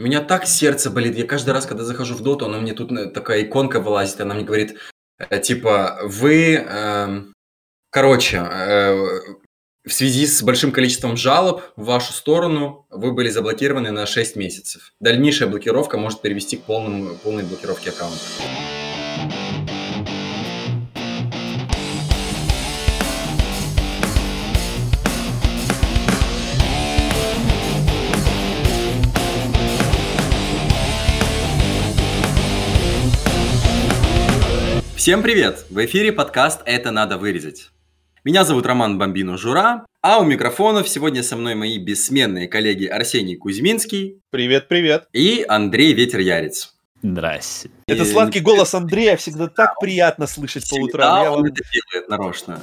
[0.00, 1.14] У меня так сердце болит.
[1.14, 4.34] Я каждый раз, когда захожу в доту, она мне тут э, такая иконка вылазит, она
[4.34, 4.78] мне говорит,
[5.18, 7.22] э, типа, вы, э,
[7.90, 8.94] короче, э,
[9.84, 14.94] в связи с большим количеством жалоб в вашу сторону вы были заблокированы на 6 месяцев.
[15.00, 18.24] Дальнейшая блокировка может привести к полному, полной блокировке аккаунта.
[35.00, 35.64] Всем привет!
[35.70, 37.70] В эфире подкаст «Это надо вырезать».
[38.22, 43.36] Меня зовут Роман Бомбино Жура, а у микрофонов сегодня со мной мои бессменные коллеги Арсений
[43.36, 44.20] Кузьминский.
[44.28, 45.08] Привет, привет.
[45.14, 46.74] И Андрей Ветер Ярец.
[47.02, 47.70] Здрасте.
[47.86, 51.22] Это сладкий голос Андрея всегда так приятно слышать по утрам.
[51.22, 52.62] Я он это делает нарочно.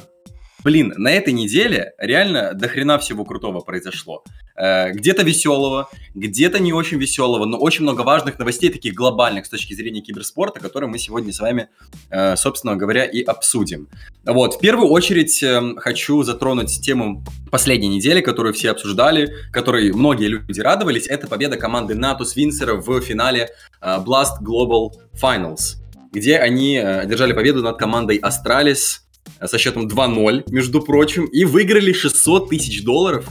[0.68, 4.26] Блин, на этой неделе реально до хрена всего крутого произошло.
[4.58, 9.50] Э, где-то веселого, где-то не очень веселого, но очень много важных новостей, таких глобальных с
[9.50, 11.70] точки зрения киберспорта, которые мы сегодня с вами,
[12.10, 13.88] э, собственно говоря, и обсудим.
[14.26, 20.28] Вот, в первую очередь э, хочу затронуть тему последней недели, которую все обсуждали, которой многие
[20.28, 21.08] люди радовались.
[21.08, 23.48] Это победа команды Natus Винсера в финале
[23.82, 25.78] Blast Global Finals,
[26.12, 29.07] где они одержали победу над командой Astralis
[29.46, 33.28] со счетом 2-0, между прочим, и выиграли 600 тысяч долларов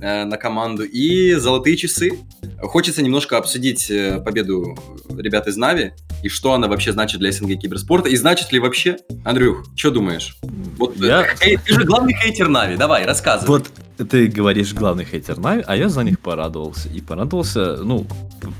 [0.00, 2.18] э, на команду и золотые часы.
[2.60, 4.76] Хочется немножко обсудить э, победу
[5.16, 8.96] ребят из NAVI и что она вообще значит для СНГ киберспорта и значит ли вообще.
[9.24, 10.36] Андрюх, что думаешь?
[10.78, 11.26] Вот я...
[11.40, 13.48] э, ты же главный хейтер NAVI, давай, рассказывай.
[13.48, 13.70] Вот
[14.08, 16.88] ты говоришь главный хейтер NAVI, а я за них порадовался.
[16.88, 18.06] И порадовался, ну,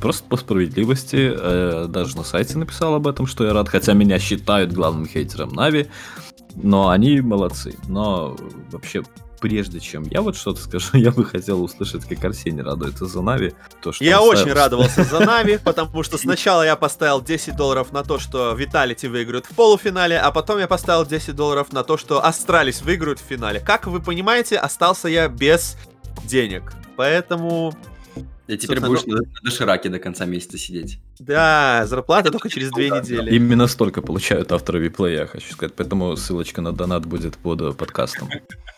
[0.01, 1.33] просто по справедливости.
[1.35, 5.51] Э, даже на сайте написал об этом, что я рад, хотя меня считают главным хейтером
[5.55, 5.87] NAVI.
[6.57, 7.77] Но они молодцы.
[7.89, 8.37] Но
[8.71, 9.03] вообще,
[9.41, 13.55] прежде чем я вот что-то скажу, я бы хотел услышать, как Арсений радуется за NAVI.
[13.83, 18.03] То, что я очень радовался за NAVI, потому что сначала я поставил 10 долларов на
[18.03, 22.25] то, что Vitality выиграют в полуфинале, а потом я поставил 10 долларов на то, что
[22.25, 23.61] Astralis выиграют в финале.
[23.61, 25.77] Как вы понимаете, остался я без
[26.27, 26.73] денег.
[26.97, 27.75] Поэтому
[28.47, 29.17] и теперь будешь ну...
[29.17, 30.99] на дошираке до конца месяца сидеть.
[31.19, 33.35] Да, зарплата только через две недели.
[33.35, 35.75] Именно столько получают авторы виплея, хочу сказать.
[35.75, 38.29] Поэтому ссылочка на донат будет под э, подкастом.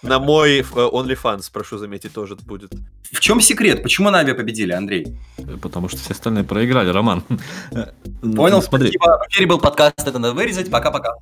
[0.03, 2.73] На мой э, OnlyFans, прошу заметить, тоже будет.
[3.11, 3.83] В чем секрет?
[3.83, 5.19] Почему Нави победили, Андрей?
[5.63, 7.23] Потому что все остальные проиграли, Роман.
[8.21, 8.89] Понял, смотри.
[8.89, 9.19] Спасибо.
[9.25, 10.71] В эфире был подкаст, это надо вырезать.
[10.71, 11.15] Пока-пока.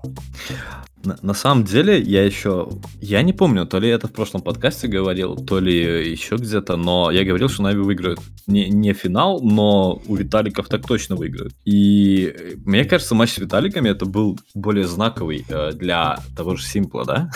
[1.04, 2.68] На, на самом деле, я еще...
[3.00, 7.10] Я не помню, то ли это в прошлом подкасте говорил, то ли еще где-то, но
[7.10, 11.54] я говорил, что Нави выиграют не, не финал, но у Виталиков так точно выиграют.
[11.64, 17.04] И мне кажется, матч с Виталиками это был более знаковый э, для того же Симпла,
[17.04, 17.30] да?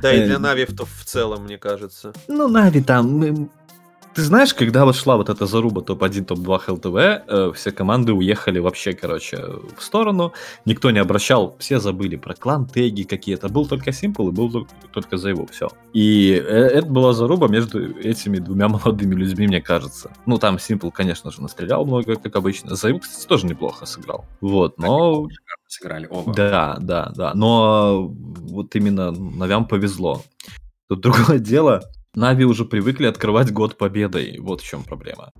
[0.00, 2.12] Да, и для Нави в целом, мне кажется.
[2.28, 3.50] Ну, Нави там
[4.14, 8.58] ты знаешь, когда вот шла вот эта заруба топ-1, топ-2 ХЛТВ, э, все команды уехали
[8.58, 9.38] вообще, короче,
[9.76, 10.32] в сторону.
[10.64, 13.48] Никто не обращал, все забыли про клан, теги какие-то.
[13.48, 15.68] Был только Simple и был только за его, все.
[15.94, 20.10] И э, это была заруба между этими двумя молодыми людьми, мне кажется.
[20.26, 22.76] Ну, там Simple, конечно же, настрелял много, как обычно.
[22.76, 24.26] Заим, кстати, тоже неплохо сыграл.
[24.40, 25.26] Вот, но...
[25.68, 26.34] Сыграли оба.
[26.34, 27.32] Да, да, да.
[27.34, 30.22] Но вот именно Навям повезло.
[30.88, 31.82] Тут другое дело,
[32.14, 34.38] Нави уже привыкли открывать год победой.
[34.38, 35.32] Вот в чем проблема.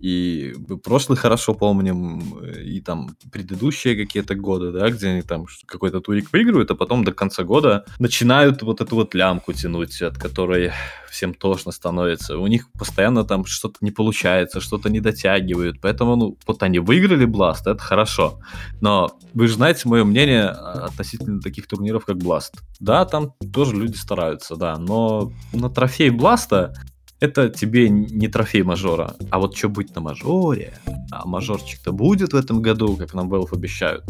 [0.00, 0.54] И
[0.84, 6.70] прошлый хорошо помним, и там предыдущие какие-то годы, да, где они там какой-то турик выигрывают,
[6.70, 10.72] а потом до конца года начинают вот эту вот лямку тянуть, от которой
[11.10, 12.38] всем тошно становится.
[12.38, 15.80] У них постоянно там что-то не получается, что-то не дотягивают.
[15.80, 18.40] Поэтому, ну, вот они выиграли Blast, это хорошо.
[18.80, 22.52] Но вы же знаете мое мнение относительно таких турниров, как Blast.
[22.78, 26.74] Да, там тоже люди стараются, да, но на трофей Бласта
[27.20, 29.16] это тебе не трофей мажора.
[29.30, 30.74] А вот что будет на мажоре?
[31.10, 34.04] А мажорчик-то будет в этом году, как нам Valve обещают.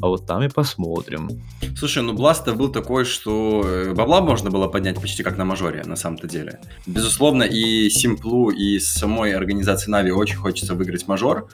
[0.00, 1.30] А вот там и посмотрим.
[1.76, 5.82] Слушай, ну Бласт был такой, что э, бабла можно было поднять почти как на мажоре,
[5.84, 6.60] на самом-то деле.
[6.86, 11.48] Безусловно, и Симплу, и самой организации Нави очень хочется выиграть мажор.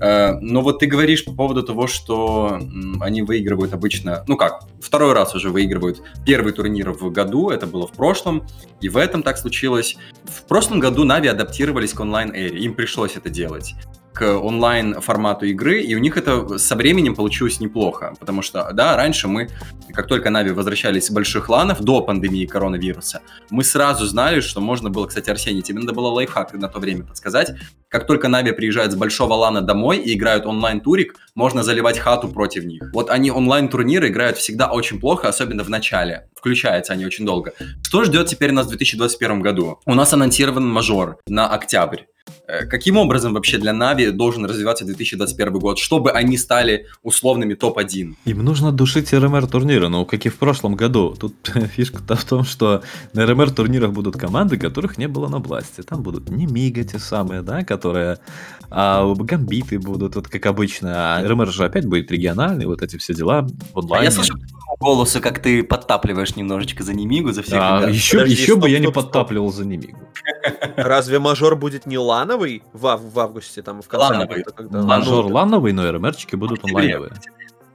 [0.00, 2.58] Э, но вот ты говоришь по поводу того, что
[3.00, 7.86] они выигрывают обычно, ну как, второй раз уже выигрывают первый турнир в году, это было
[7.86, 8.46] в прошлом,
[8.80, 9.96] и в этом так случилось.
[10.24, 13.74] В прошлом году Нави адаптировались к онлайн-эре, им пришлось это делать
[14.18, 19.28] к онлайн-формату игры, и у них это со временем получилось неплохо, потому что, да, раньше
[19.28, 19.48] мы,
[19.92, 23.20] как только Нави возвращались с больших ланов, до пандемии коронавируса,
[23.50, 27.04] мы сразу знали, что можно было, кстати, Арсений, тебе надо было лайфхак на то время
[27.04, 27.52] подсказать,
[27.88, 32.64] как только Нави приезжает с большого лана домой и играют онлайн-турик, можно заливать хату против
[32.64, 32.82] них.
[32.92, 36.28] Вот они онлайн-турниры играют всегда очень плохо, особенно в начале.
[36.34, 37.52] Включаются они очень долго.
[37.82, 39.78] Что ждет теперь нас в 2021 году?
[39.86, 42.02] У нас анонсирован мажор на октябрь.
[42.46, 48.14] Э, Каким образом вообще для Нави должен развиваться 2021 год, чтобы они стали условными топ-1?
[48.24, 51.16] Им нужно душить РМР турниры, ну, как и в прошлом году.
[51.18, 51.34] Тут
[51.76, 52.82] фишка-то в том, что
[53.12, 55.82] на РМР турнирах будут команды, которых не было на Бласте.
[55.82, 58.18] Там будут не Мига те самые, да, которые...
[58.70, 61.16] А Гамбиты будут, вот как обычно.
[61.16, 64.34] А РМР же опять будет региональный, вот эти все дела в А я слышу
[64.66, 67.94] по голосу, как ты подтапливаешь немножечко за Немигу, за всех А, ребят.
[67.94, 69.98] еще, Подожди, еще бы стоп, я не стоп, подтапливал за Немигу.
[70.76, 74.44] Разве мажор будет не лановый в, в августе, там, в конце Лановый.
[74.70, 77.12] Мажор Ну, лановый, но РМРчики будут онлайновые.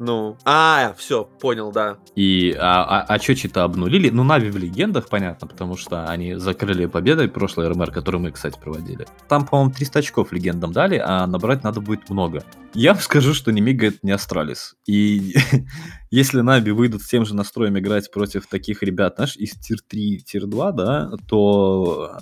[0.06, 1.98] Ну, а, все, понял, да.
[2.14, 4.10] И а, а, а чё-то обнулили.
[4.10, 8.60] Ну, NAVI в легендах, понятно, потому что они закрыли победой прошлый RMR, который мы, кстати,
[8.60, 9.08] проводили.
[9.30, 12.44] Там, по-моему, 300 очков легендам дали, а набрать надо будет много.
[12.74, 14.76] Я вам скажу, что Nemiga это не Astralis.
[14.86, 15.36] И
[16.12, 20.74] если NAVI выйдут с тем же настроем играть против таких ребят, знаешь, из tier-3, tier-2,
[20.74, 22.20] да, то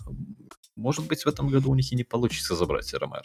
[0.75, 3.23] может быть в этом году у них и не получится забрать RMR.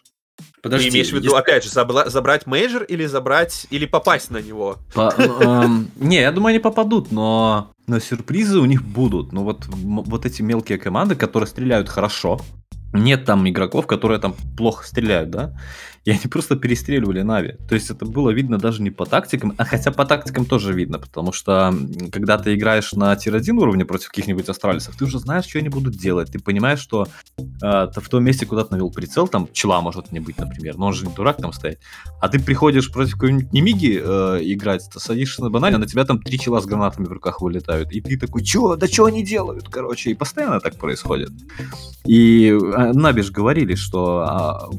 [0.63, 4.39] Ты имеешь в виду, если- опять же, забла- забрать мейджор или забрать, или попасть на
[4.39, 4.79] него?
[4.95, 9.33] По- эм, Не, я думаю, они попадут, но, но сюрпризы у них будут.
[9.33, 12.41] Ну вот, вот эти мелкие команды, которые стреляют хорошо,
[13.03, 15.55] нет там игроков, которые там плохо стреляют, да?
[16.07, 17.57] И они просто перестреливали Нави.
[17.69, 21.01] То есть это было видно даже не по тактикам, а хотя по тактикам тоже видно,
[21.01, 21.75] потому что
[22.13, 25.97] когда ты играешь на тир-1 уровне против каких-нибудь астралисов, ты уже знаешь, что они будут
[25.97, 26.31] делать.
[26.31, 27.09] Ты понимаешь, что
[27.61, 30.77] э, ты в том месте, куда ты навел прицел, там чела может не быть, например,
[30.77, 31.79] но он же не дурак там стоять.
[32.21, 36.05] А ты приходишь против какой-нибудь Немиги э, играть, ты садишься на банане, а на тебя
[36.05, 37.91] там три чела с гранатами в руках вылетают.
[37.91, 40.13] И ты такой, чё, да чё они делают, короче.
[40.13, 41.33] И постоянно так происходит.
[42.07, 42.57] И
[42.91, 44.71] э, Наби ж говорили, что а,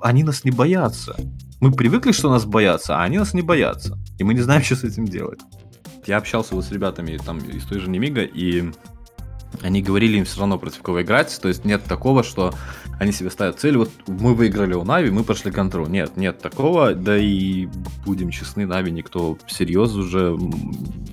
[0.00, 1.16] они нас не боятся.
[1.60, 3.98] Мы привыкли, что нас боятся, а они нас не боятся.
[4.18, 5.40] И мы не знаем, что с этим делать.
[6.06, 8.70] Я общался вот с ребятами там из той же Немига, и
[9.62, 11.38] они говорили им все равно против кого играть.
[11.40, 12.54] То есть нет такого, что
[12.98, 15.88] они себе ставят цель, вот мы выиграли у NAVI, мы прошли контроль.
[15.90, 17.68] Нет, нет такого, да и
[18.06, 20.36] будем честны, NAVI никто всерьез уже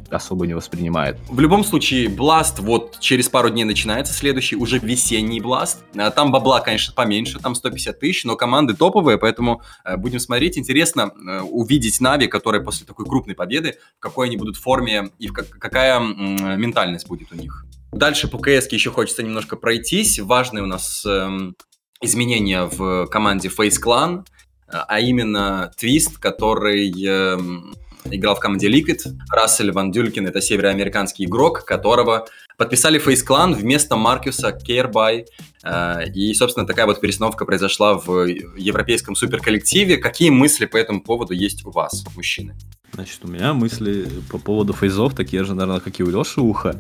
[0.10, 1.18] особо не воспринимает.
[1.30, 5.83] В любом случае, BLAST вот через пару дней начинается следующий, уже весенний BLAST.
[6.16, 10.57] Там бабла, конечно, поменьше, там 150 тысяч, но команды топовые, поэтому э, будем смотреть.
[10.57, 15.28] Интересно э, увидеть NAVI, которые после такой крупной победы, в какой они будут форме и
[15.28, 17.66] какая ментальность будет у них.
[17.94, 20.19] Дальше по КС еще хочется немножко пройтись.
[20.19, 21.56] Важные у нас эм,
[22.01, 24.25] изменения в команде Face Clan,
[24.68, 27.75] а именно Твист, который эм,
[28.06, 29.00] играл в команде Liquid.
[29.31, 35.25] Рассель Ван Дюлькин— это североамериканский игрок, которого подписали Face Clan вместо Маркуса Кербай.
[35.63, 38.25] Э, И, собственно, такая вот перестановка произошла в
[38.57, 39.97] европейском суперколлективе.
[39.97, 42.55] Какие мысли по этому поводу есть у вас, мужчины?
[42.94, 46.75] Значит, у меня мысли по поводу фейзов такие же, наверное, как и у Леши Уха.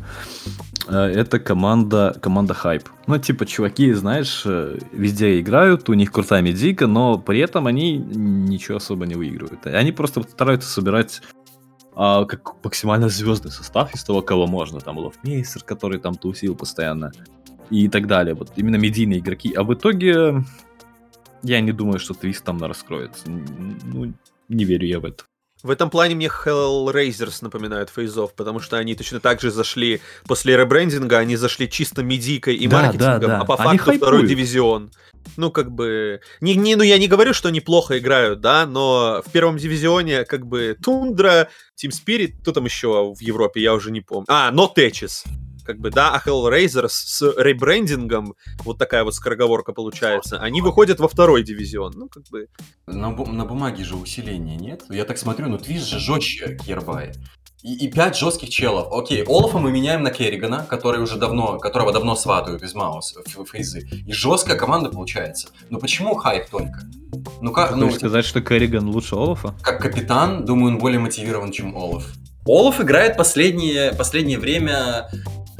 [0.87, 2.83] Э, Это команда, команда хайп.
[3.07, 7.97] Ну, типа, чуваки, знаешь, э, везде играют, у них крутая медийка, но при этом они
[7.97, 9.65] ничего особо не выигрывают.
[9.65, 11.21] Они просто стараются собирать
[11.95, 14.79] а, как максимально звездный состав из того, кого можно.
[14.79, 17.11] Там Лофмейстер, который там тусил постоянно
[17.69, 18.35] и так далее.
[18.35, 19.53] Вот именно медийные игроки.
[19.53, 20.43] А в итоге
[21.43, 23.29] я не думаю, что твист там раскроется.
[23.29, 24.13] Ну,
[24.49, 25.25] не верю я в это.
[25.63, 30.57] В этом плане мне Hellraisers напоминают фейзов, потому что они точно так же зашли после
[30.57, 33.39] ребрендинга, они зашли чисто медийкой и Да, маркетингом, да, да.
[33.39, 34.27] а по Они факту второй хайпуют.
[34.29, 34.91] дивизион.
[35.37, 36.19] Ну, как бы...
[36.41, 40.25] Не, не, ну, я не говорю, что они плохо играют, да, но в первом дивизионе,
[40.25, 41.47] как бы, Тундра,
[41.81, 44.25] Team Spirit, кто там еще в Европе, я уже не помню.
[44.27, 45.23] А, No Tetris.
[45.65, 51.07] Как бы, да, а Hellraisers с ребрендингом, вот такая вот скороговорка получается, они выходят во
[51.07, 51.93] второй дивизион.
[51.95, 52.47] Ну, как бы...
[52.87, 54.83] На, бу- на бумаге же усиления нет.
[54.89, 57.13] Я так смотрю, ну твист же жестче Кербай.
[57.61, 58.89] И, и пять жестких челов.
[58.91, 63.45] Окей, Олафа мы меняем на Керригана, который уже давно, которого давно сватают из Маус в
[63.45, 63.87] фейзы.
[64.05, 65.47] И жесткая команда получается.
[65.69, 66.81] Но почему хайп только?
[67.39, 69.55] Ну как, ну, Хочешь сказать, что Керриган лучше Олафа?
[69.61, 72.05] как капитан, думаю, он более мотивирован, чем Олаф.
[72.45, 75.07] Олаф играет последнее, последнее время...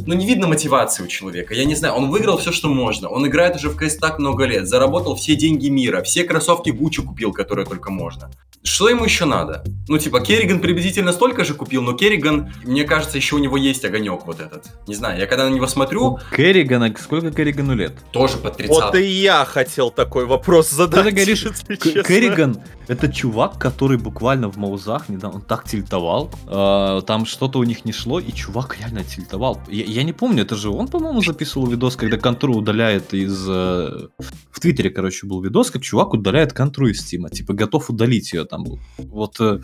[0.06, 1.54] Ну, не видно мотивации у человека.
[1.54, 3.08] Я не знаю, он выиграл все, что можно.
[3.08, 4.68] Он играет уже в КС так много лет.
[4.68, 6.04] Заработал все деньги мира.
[6.04, 8.30] Все кроссовки Гуччи купил, которые только можно.
[8.66, 9.64] Что ему еще надо?
[9.90, 13.84] Ну, типа, Керриган приблизительно столько же купил, но Керриган, мне кажется, еще у него есть
[13.84, 14.66] огонек вот этот.
[14.88, 17.94] Не знаю, я когда на него смотрю, Керригана, сколько Керригану лет?
[18.12, 18.70] тоже под 30.
[18.74, 21.04] Вот и я хотел такой вопрос задать.
[21.04, 22.04] Ты говоришь, если К- честно.
[22.04, 26.32] Керриган, Это чувак, который буквально в маузах недавно он так тильтовал.
[26.48, 29.60] э, там что-то у них не шло, и чувак реально тильтовал.
[29.70, 33.46] Я, я не помню, это же он, по-моему, записывал видос, когда контру удаляет из...
[33.48, 34.08] э,
[34.52, 37.30] в Твиттере, короче, был видос, как чувак удаляет контру из Стима.
[37.30, 38.80] Типа, готов удалить ее там был.
[39.00, 39.60] Вот, э,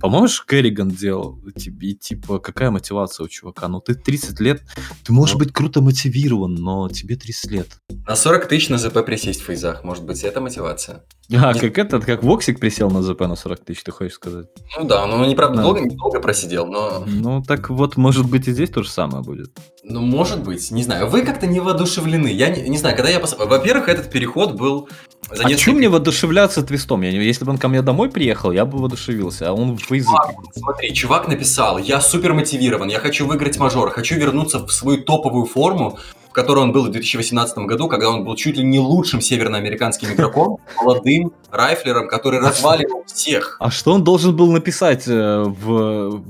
[0.00, 1.38] по-моему, Керриган делал.
[1.80, 3.68] И, типа, какая мотивация у чувака?
[3.68, 4.62] Ну, ты 30 лет,
[5.02, 5.38] ты можешь Ну.
[5.40, 7.68] быть круто мотивирован, но тебе 30 лет.
[8.06, 11.04] На 40 тысяч на ЗП присесть в фейзах, может быть, это мотивация?
[11.32, 14.46] А, Не- как этот, как Воксик присел на ЗП на 40 тысяч, ты хочешь сказать?
[14.78, 15.62] Ну да, ну неправда, Да.
[15.62, 17.02] долго, недолго просидел, но...
[17.06, 19.56] Ну, так вот, может быть, и здесь то же самое будет.
[19.82, 21.08] Ну, может быть, не знаю.
[21.08, 22.28] Вы как-то не воодушевлены.
[22.28, 23.34] Я не, не знаю, когда я пос...
[23.38, 24.88] Во-первых, этот переход был
[25.32, 25.72] за а несколько...
[25.72, 27.02] мне воодушевляться твистом?
[27.02, 30.10] Я, если бы он ко мне домой приехал, я бы воодушевился, а он в фейзы.
[30.52, 35.46] Смотри, чувак написал, я супер мотивирован, я хочу выиграть мажор, хочу вернуться в свою топовую
[35.46, 39.20] форму, в которой он был в 2018 году, когда он был чуть ли не лучшим
[39.20, 43.56] северноамериканским игроком, молодым райфлером, который разваливал всех.
[43.60, 46.22] А что он должен был написать э, в,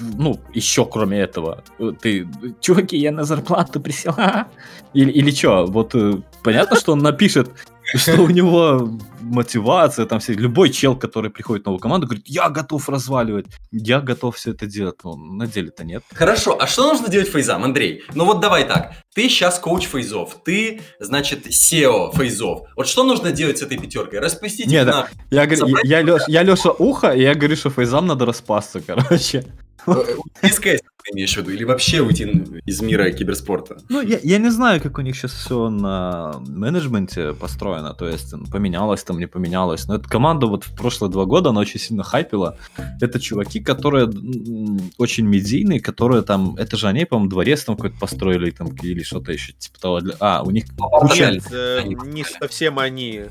[0.00, 1.64] ну, еще кроме этого?
[1.78, 2.28] Э, Ты,
[2.60, 4.12] чуваки, я на зарплату присел.
[4.16, 4.46] ха-ха».
[4.92, 5.66] Или, или что?
[5.66, 7.50] Вот э, понятно, что он напишет,
[7.94, 8.90] что у него
[9.20, 14.00] мотивация, там все, любой чел, который приходит в новую команду, говорит, я готов разваливать, я
[14.00, 14.96] готов все это делать.
[15.04, 16.02] Ну, на деле-то нет.
[16.14, 18.02] Хорошо, а что нужно делать фейзам, Андрей?
[18.14, 22.68] Ну вот давай так, ты сейчас коуч фейзов, ты, значит, SEO фейзов.
[22.76, 24.20] Вот что нужно делать с этой пятеркой?
[24.20, 24.92] Распустить Не, их да.
[24.92, 25.08] на...
[25.30, 28.80] Я, говорю, Собрать- я, Лёш- я Леша Ухо, и я говорю, что фейзам надо распасться,
[28.80, 29.44] короче.
[29.86, 29.92] э,
[30.42, 31.50] Из КС ты имеешь в виду?
[31.50, 32.24] Или вообще уйти
[32.64, 33.78] из мира киберспорта?
[33.88, 38.34] Ну, я, я не знаю, как у них сейчас все на менеджменте построено, то есть
[38.50, 39.86] поменялось там, не поменялось.
[39.86, 42.58] Но эта команда вот в прошлые два года, она очень сильно хайпила.
[43.00, 44.10] Это чуваки, которые
[44.98, 49.32] очень медийные, которые там, это же они, по-моему, дворец там какой-то построили там, или что-то
[49.32, 50.00] еще типа того.
[50.00, 50.14] Для...
[50.20, 51.30] А, у них куча...
[51.30, 53.22] Нет, э, не совсем они.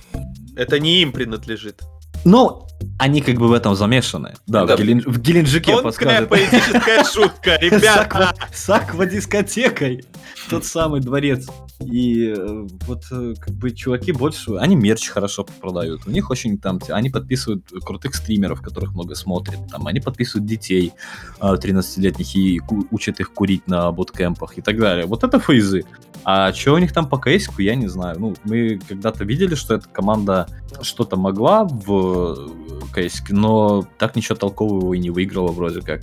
[0.55, 1.81] Это не им принадлежит.
[2.25, 2.67] Ну,
[2.99, 4.33] они как бы в этом замешаны.
[4.47, 4.75] Да, Да.
[4.75, 6.29] в, Гелен- в Геленджике Тонкая подскажет.
[6.29, 8.33] поэтическая шутка, ребята.
[8.53, 10.03] С аквадискотекой.
[10.49, 11.47] Тот самый дворец.
[11.81, 16.01] И э, вот э, как бы чуваки больше, они мерч хорошо продают.
[16.07, 19.59] У них очень там, те- они подписывают крутых стримеров, которых много смотрят.
[19.69, 20.93] Там они подписывают детей
[21.41, 25.05] э, 13-летних и ку- учат их курить на буткемпах и так далее.
[25.05, 25.83] Вот это фейзы.
[26.23, 28.17] А что у них там по кейсику, я не знаю.
[28.19, 30.47] Ну, мы когда-то видели, что эта команда
[30.81, 32.49] что-то могла в
[32.93, 36.01] кейсике, но так ничего толкового и не выиграла вроде как.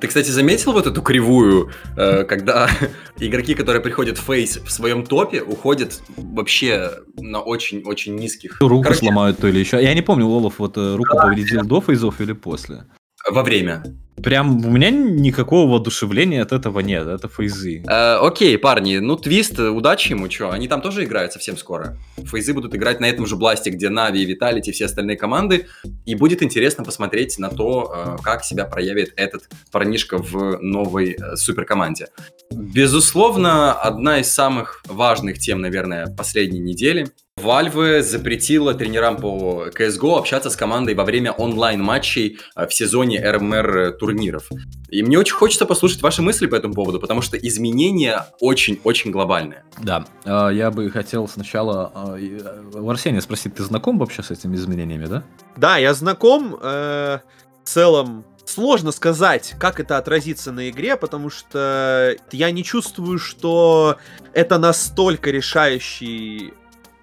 [0.00, 2.68] Ты, кстати, заметил вот эту кривую, э, когда
[3.18, 8.60] игроки, которые приходят в фейс в своем топе, уходят вообще на очень-очень низких...
[8.60, 9.82] Руку Короче, сломают то или еще.
[9.82, 12.84] Я не помню, Олаф вот э, руку повредил до фейзов или после.
[13.30, 13.82] Во время.
[14.22, 17.82] Прям у меня никакого воодушевления от этого нет, это фейзы.
[17.88, 20.50] Э, окей, парни, ну твист, э, удачи ему, что?
[20.50, 21.96] Они там тоже играют совсем скоро.
[22.16, 25.66] Фейзы будут играть на этом же бласте, где Нави, Виталити и все остальные команды.
[26.04, 31.36] И будет интересно посмотреть на то, э, как себя проявит этот парнишка в новой э,
[31.36, 32.08] суперкоманде.
[32.50, 37.08] Безусловно, одна из самых важных тем, наверное, последней недели.
[37.40, 43.96] Valve запретила тренерам по CSGO общаться с командой во время онлайн-матчей э, в сезоне РМР
[43.98, 44.50] турниров.
[44.90, 49.64] И мне очень хочется послушать ваши мысли по этому поводу, потому что изменения очень-очень глобальные.
[49.80, 54.22] Да, э, я бы хотел сначала э, и, э, у Арсения спросить, ты знаком вообще
[54.22, 55.22] с этими изменениями, да?
[55.56, 56.58] Да, я знаком.
[56.60, 57.18] э,
[57.64, 63.96] В целом, сложно сказать, как это отразится на игре, потому что я не чувствую, что
[64.34, 66.52] это настолько решающий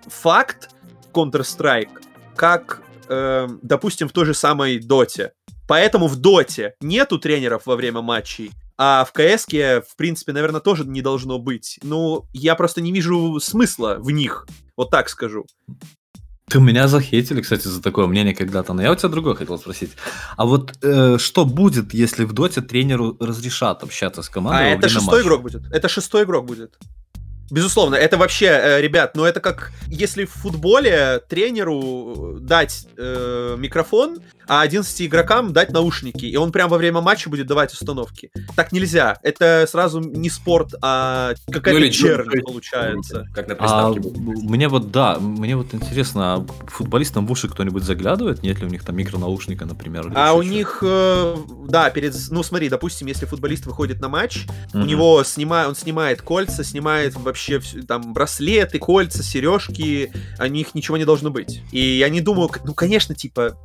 [0.08, 0.70] факт
[1.13, 1.89] Counter-Strike,
[2.36, 5.34] как, э, допустим, в той же самой Доте.
[5.68, 10.86] Поэтому в Доте нету тренеров во время матчей, а в КС, в принципе, наверное, тоже
[10.86, 11.79] не должно быть.
[11.84, 15.46] Ну, я просто не вижу смысла в них, вот так скажу.
[16.50, 19.91] Ты меня захейтили, кстати, за такое мнение когда-то, но я у тебя другое хотел спросить.
[20.36, 24.89] А вот э, что будет, если в доте тренеру разрешат общаться с командой А это
[24.89, 25.27] шестой матча?
[25.27, 25.62] игрок будет.
[25.72, 26.79] Это шестой игрок будет.
[27.51, 34.20] Безусловно, это вообще, э, ребят, ну это как если в футболе тренеру дать э, микрофон,
[34.50, 38.32] а 11 игрокам дать наушники, и он прямо во время матча будет давать установки.
[38.56, 39.18] Так нельзя.
[39.24, 43.27] Это сразу не спорт, а какая-то Ну чернь получается.
[43.34, 44.44] Как на А приставке будет.
[44.44, 48.41] мне вот, да, мне вот интересно, а футболистам в уши кто-нибудь заглядывает?
[48.44, 50.12] Нет ли у них там микронаушника, например?
[50.15, 50.53] А еще у чего?
[50.53, 51.36] них, э,
[51.70, 54.88] да, перед, ну смотри, допустим, если футболист выходит на матч, у Мгм.
[54.88, 61.06] него снима, он снимает кольца, снимает вообще там браслеты, кольца, сережки, о них ничего не
[61.06, 61.62] должно быть.
[61.72, 63.56] И я не думаю, ну конечно, типа,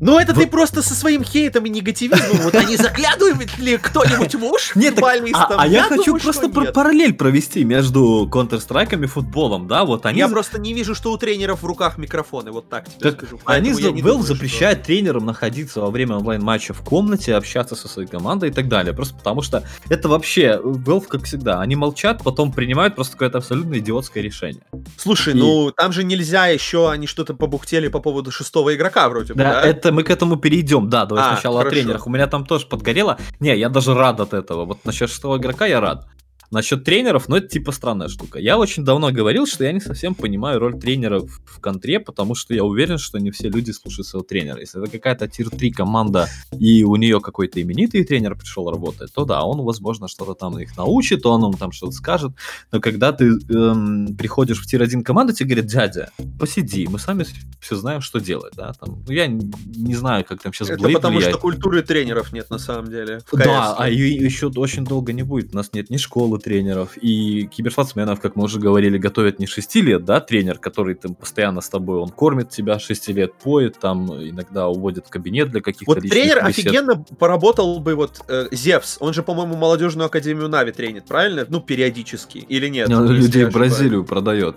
[0.00, 2.38] Ну это ты просто со своим хейтом и негативизмом.
[2.38, 5.60] Вот они заглядывают ли кто-нибудь в уши Нет, так, футболистам?
[5.60, 10.18] а, а я, хочу просто параллель провести между Counter-Strike и футболом, да, вот они...
[10.18, 13.40] Я просто не вижу, что у тренеров в руках микрофоны, вот так тебе скажу.
[13.44, 18.52] они Valve запрещает тренерам находиться во время онлайн-матча в комнате, общаться со своей командой и
[18.52, 18.94] так далее.
[18.94, 23.78] Просто потому что это вообще Valve, как всегда, они молчат, потом принимают просто какое-то абсолютно
[23.78, 24.62] идиотское решение.
[24.96, 29.38] Слушай, ну там же нельзя еще, они что-то побухтели по поводу шестого игрока вроде бы,
[29.38, 29.62] Да, да?
[29.62, 30.88] это мы к этому перейдем.
[30.88, 31.68] Да, давай А, сначала хорошо.
[31.68, 32.06] о тренерах.
[32.06, 33.18] У меня там тоже подгорело.
[33.38, 34.64] Не, я даже рад от этого.
[34.64, 36.06] Вот насчет шестого игрока я рад.
[36.50, 38.40] Насчет тренеров, ну это типа странная штука.
[38.40, 42.54] Я очень давно говорил, что я не совсем понимаю роль тренера в, контре, потому что
[42.54, 44.58] я уверен, что не все люди слушают своего тренера.
[44.58, 46.28] Если это какая-то тир-3 команда,
[46.58, 50.76] и у нее какой-то именитый тренер пришел работать, то да, он, возможно, что-то там их
[50.76, 52.32] научит, он им там что-то скажет.
[52.72, 57.26] Но когда ты эм, приходишь в tier-1 команду, тебе говорят, дядя, посиди, мы сами
[57.60, 58.54] все знаем, что делать.
[58.56, 58.72] Да?
[58.72, 61.34] Там, ну, я не знаю, как там сейчас Это Blade потому влияет.
[61.34, 63.20] что культуры тренеров нет на самом деле.
[63.32, 65.52] Да, а ее еще очень долго не будет.
[65.52, 69.76] У нас нет ни школы тренеров, и киберспортсменов, как мы уже говорили, готовят не 6
[69.76, 74.10] лет, да, тренер, который там постоянно с тобой, он кормит тебя 6 лет, поет, там
[74.12, 76.66] иногда уводит в кабинет для каких-то Вот тренер бесед.
[76.66, 81.46] офигенно поработал бы вот э, Зевс, он же, по-моему, молодежную академию NAVI тренит, правильно?
[81.48, 82.88] Ну, периодически, или нет?
[82.88, 83.72] Ну, Людей в ошибаюсь?
[83.72, 84.56] Бразилию продает.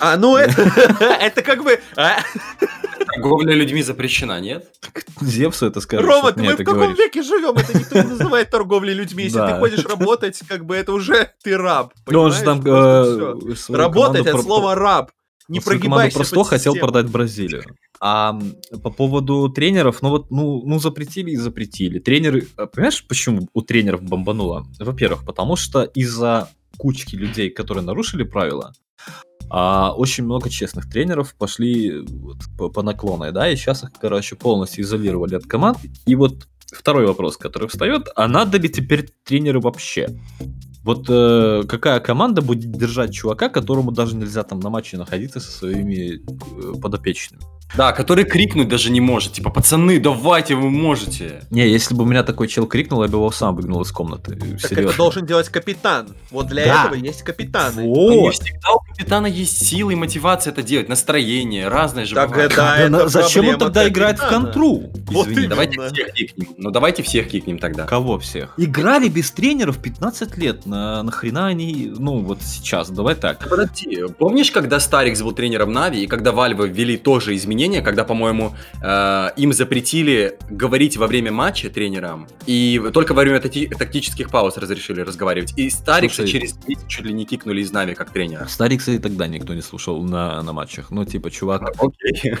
[0.00, 0.62] А, ну это,
[1.20, 1.78] это как бы...
[3.20, 4.70] Торговля людьми запрещена, нет?
[5.20, 6.98] Зевсу это скажешь, Рома, ты мы в каком говоришь.
[6.98, 7.56] веке живем?
[7.56, 9.24] Это никто не называет торговлей людьми.
[9.24, 11.92] Если ты ходишь работать, как бы это уже ты раб.
[12.06, 13.34] Ну, он же там э,
[13.68, 15.10] Работать от слова раб.
[15.48, 17.64] Не прогибайся просто хотел продать Бразилию.
[18.00, 18.38] А
[18.82, 21.98] по поводу тренеров, ну вот, ну, ну запретили и запретили.
[21.98, 24.66] Тренеры, а, понимаешь, почему у тренеров бомбануло?
[24.78, 28.72] Во-первых, потому что из-за кучки людей, которые нарушили правила,
[29.50, 34.36] а очень много честных тренеров пошли вот по, по наклонной, да, и сейчас их, короче,
[34.36, 35.78] полностью изолировали от команд.
[36.06, 40.08] И вот второй вопрос, который встает, а надо ли теперь тренеры вообще?
[40.84, 45.50] Вот э, какая команда будет держать чувака, которому даже нельзя там на матче находиться со
[45.50, 47.42] своими э, подопечными?
[47.76, 49.34] Да, который крикнуть даже не может.
[49.34, 51.42] Типа, пацаны, давайте, вы можете.
[51.50, 54.32] Не, если бы у меня такой чел крикнул, я бы его сам выгнал из комнаты.
[54.36, 54.88] Так Серьезно.
[54.88, 56.08] это должен делать капитан.
[56.30, 56.84] Вот для Да.
[56.86, 57.82] этого есть капитаны.
[57.84, 58.34] Но не Вот.
[58.34, 62.52] всегда у капитана есть силы и мотивация это делать, настроение, разное же Так бывает.
[62.52, 64.44] это- Да, это зачем он тогда играет в капитана.
[64.46, 64.90] контру?
[65.10, 65.40] Вот Извини.
[65.46, 65.48] именно.
[65.50, 66.48] Давайте всех кикнем.
[66.56, 67.84] Ну давайте всех кикнем тогда.
[67.84, 68.54] Кого всех?
[68.56, 70.64] Играли без тренеров 15 лет.
[70.66, 73.46] На, нахрена они, ну вот сейчас, давай так.
[73.48, 78.54] Подожди, помнишь, когда Старикс был тренером Нави, и когда Вальвы ввели тоже изменения, когда, по-моему,
[78.82, 84.56] э, им запретили говорить во время матча тренерам, и только во время такти- тактических пауз
[84.56, 85.52] разрешили разговаривать.
[85.56, 86.32] И Старикса Слушай.
[86.32, 86.54] через
[86.86, 88.46] чуть ли не кикнули из Нави как тренера.
[88.46, 90.90] Старикса и тогда никто не слушал на, на матчах.
[90.90, 92.34] Ну, типа, чувак, Окей.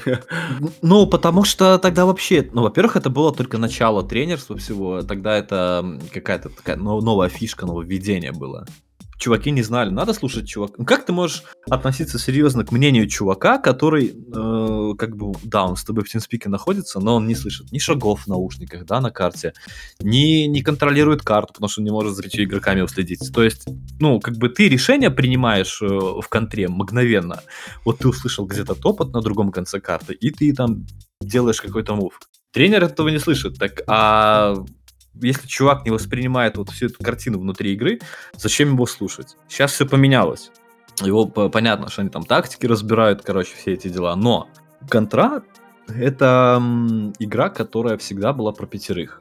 [0.82, 5.98] Ну, потому что тогда вообще, ну, во-первых, это было только начало тренерства всего, тогда это
[6.12, 8.66] какая-то такая но- новая фишка, нововведение было.
[9.18, 10.74] Чуваки не знали, надо слушать чувака.
[10.78, 15.76] Ну, как ты можешь относиться серьезно к мнению чувака, который, э, как бы, да, он
[15.76, 19.10] с тобой в тимспике находится, но он не слышит ни шагов в наушниках, да, на
[19.10, 19.54] карте,
[20.00, 23.32] ни, не контролирует карту, потому что он не может за пятью игроками уследить.
[23.34, 23.66] То есть,
[23.98, 27.42] ну, как бы ты решение принимаешь э, в контре мгновенно.
[27.84, 30.86] Вот ты услышал где-то топот на другом конце карты, и ты там
[31.20, 32.20] делаешь какой-то мув.
[32.52, 33.58] Тренер этого не слышит.
[33.58, 34.64] Так, а
[35.22, 38.00] если чувак не воспринимает вот всю эту картину внутри игры,
[38.36, 39.36] зачем его слушать?
[39.48, 40.50] Сейчас все поменялось.
[41.00, 44.16] Его по- понятно, что они там тактики разбирают, короче, все эти дела.
[44.16, 44.48] Но
[44.90, 45.42] контра
[45.88, 46.62] это
[47.18, 49.20] игра, которая всегда была про пятерых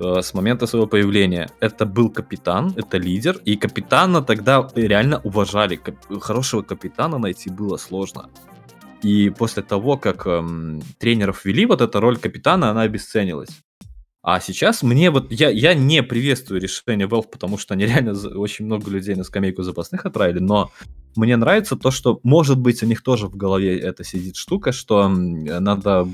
[0.00, 1.50] э, с момента своего появления.
[1.60, 5.80] Это был капитан, это лидер, и капитана тогда реально уважали.
[6.20, 8.28] Хорошего капитана найти было сложно.
[9.02, 13.62] И после того, как эм, тренеров ввели, вот эта роль капитана, она обесценилась.
[14.22, 18.66] А сейчас мне вот, я, я не приветствую решение Valve, потому что они реально очень
[18.66, 20.70] много людей на скамейку запасных отправили, но
[21.16, 25.08] мне нравится то, что, может быть, у них тоже в голове это сидит штука, что
[25.08, 26.08] надо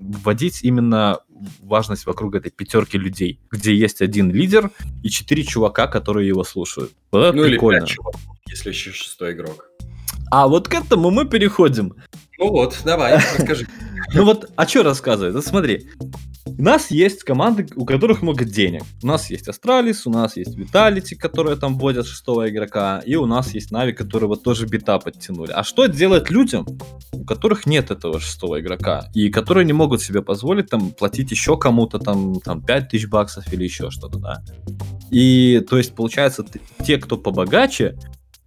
[0.00, 1.20] вводить именно
[1.60, 4.70] важность вокруг этой пятерки людей, где есть один лидер
[5.04, 6.92] и четыре чувака, которые его слушают.
[7.12, 7.80] Вот это Ну или прикольно.
[7.80, 9.70] пять чуваков, если еще шестой игрок.
[10.30, 11.94] А вот к этому мы переходим.
[12.38, 13.68] Ну вот, давай, расскажи.
[14.12, 15.34] Ну вот, а что рассказывать?
[15.34, 15.88] Вот смотри,
[16.56, 18.82] у нас есть команды, у которых много денег.
[19.02, 23.26] У нас есть Astralis, у нас есть Vitality, которые там вводят шестого игрока, и у
[23.26, 25.50] нас есть NAVI, которые вот тоже бита подтянули.
[25.52, 26.66] А что делать людям,
[27.12, 31.58] у которых нет этого шестого игрока, и которые не могут себе позволить там платить еще
[31.58, 34.42] кому-то там, там 5 тысяч баксов или еще что-то, да?
[35.10, 36.44] И, то есть, получается,
[36.84, 37.96] те, кто побогаче,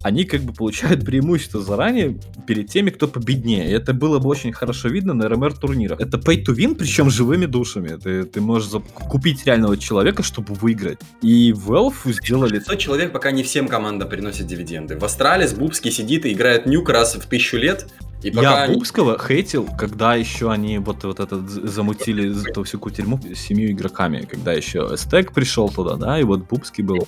[0.02, 3.68] они как бы получают преимущество заранее перед теми, кто победнее.
[3.68, 6.00] И это было бы очень хорошо видно на РМР турнирах.
[6.00, 7.96] Это pay to win, причем живыми душами.
[7.96, 10.98] Ты, ты можешь купить реального человека, чтобы выиграть.
[11.22, 12.60] И Valve сделали...
[12.60, 14.98] 100 человек, пока не всем команда приносит дивиденды.
[14.98, 17.86] В Астралис Бубский сидит и играет нюк раз в тысячу лет,
[18.22, 22.78] и пока Я они- Бубского хейтил, когда еще они вот, вот этот замутили эту всю
[22.78, 27.06] кутерьму с семью игроками, когда еще Стек пришел туда, да, и вот Бубский был.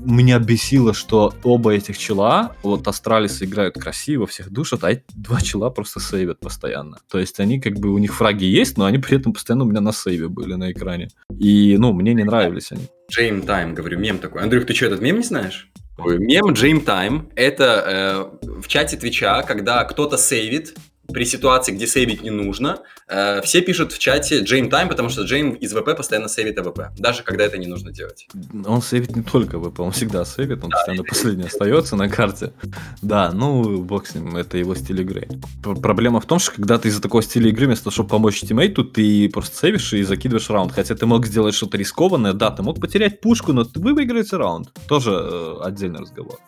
[0.00, 2.29] Меня бесило, что оба этих чела,
[2.62, 6.98] вот Astralis играют красиво, всех душат, а эти два чела просто сейвят постоянно.
[7.10, 9.68] То есть они как бы, у них фраги есть, но они при этом постоянно у
[9.68, 11.08] меня на сейве были на экране.
[11.38, 12.88] И, ну, мне не нравились они.
[13.10, 14.42] Jame Time, говорю, мем такой.
[14.42, 15.70] Андрюх, ты что, этот мем не знаешь?
[15.98, 20.74] Мем Jame Time– это э, в чате Twitch'а, когда кто-то сейвит,
[21.12, 25.22] при ситуации, где сейвить не нужно, э, все пишут в чате Jame Time, потому что
[25.22, 28.26] Jame из VP постоянно сейвит AWP, даже когда это не нужно делать.
[28.66, 32.52] Он сейвит не только VP, он всегда сейвит, он постоянно последний остается на карте.
[33.02, 35.28] Да, ну, бог с ним, это его стиль игры.
[35.62, 38.84] Проблема в том, что когда ты из-за такого стиля игры, вместо того, чтобы помочь тиммейту,
[38.84, 40.72] ты просто сейвишь и закидываешь раунд.
[40.72, 44.68] Хотя ты мог сделать что-то рискованное, да, ты мог потерять пушку, но вы выиграете раунд.
[44.88, 46.38] Тоже э, отдельный разговор.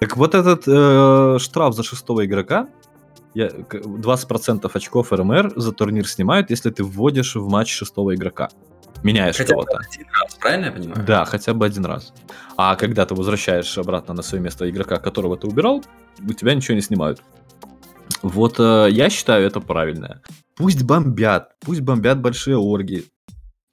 [0.00, 2.68] Так вот этот э, штраф за шестого игрока,
[3.36, 8.48] я, к- 20% очков РМР за турнир снимают, если ты вводишь в матч шестого игрока.
[9.02, 9.86] Меняешь Хотя бы кого-то.
[9.90, 11.04] один раз, правильно я понимаю?
[11.06, 12.12] Да, хотя бы один раз.
[12.56, 15.84] А когда ты возвращаешь обратно на свое место игрока, которого ты убирал,
[16.26, 17.22] у тебя ничего не снимают.
[18.22, 20.22] Вот э, я считаю это правильно.
[20.56, 23.04] Пусть бомбят, пусть бомбят большие орги.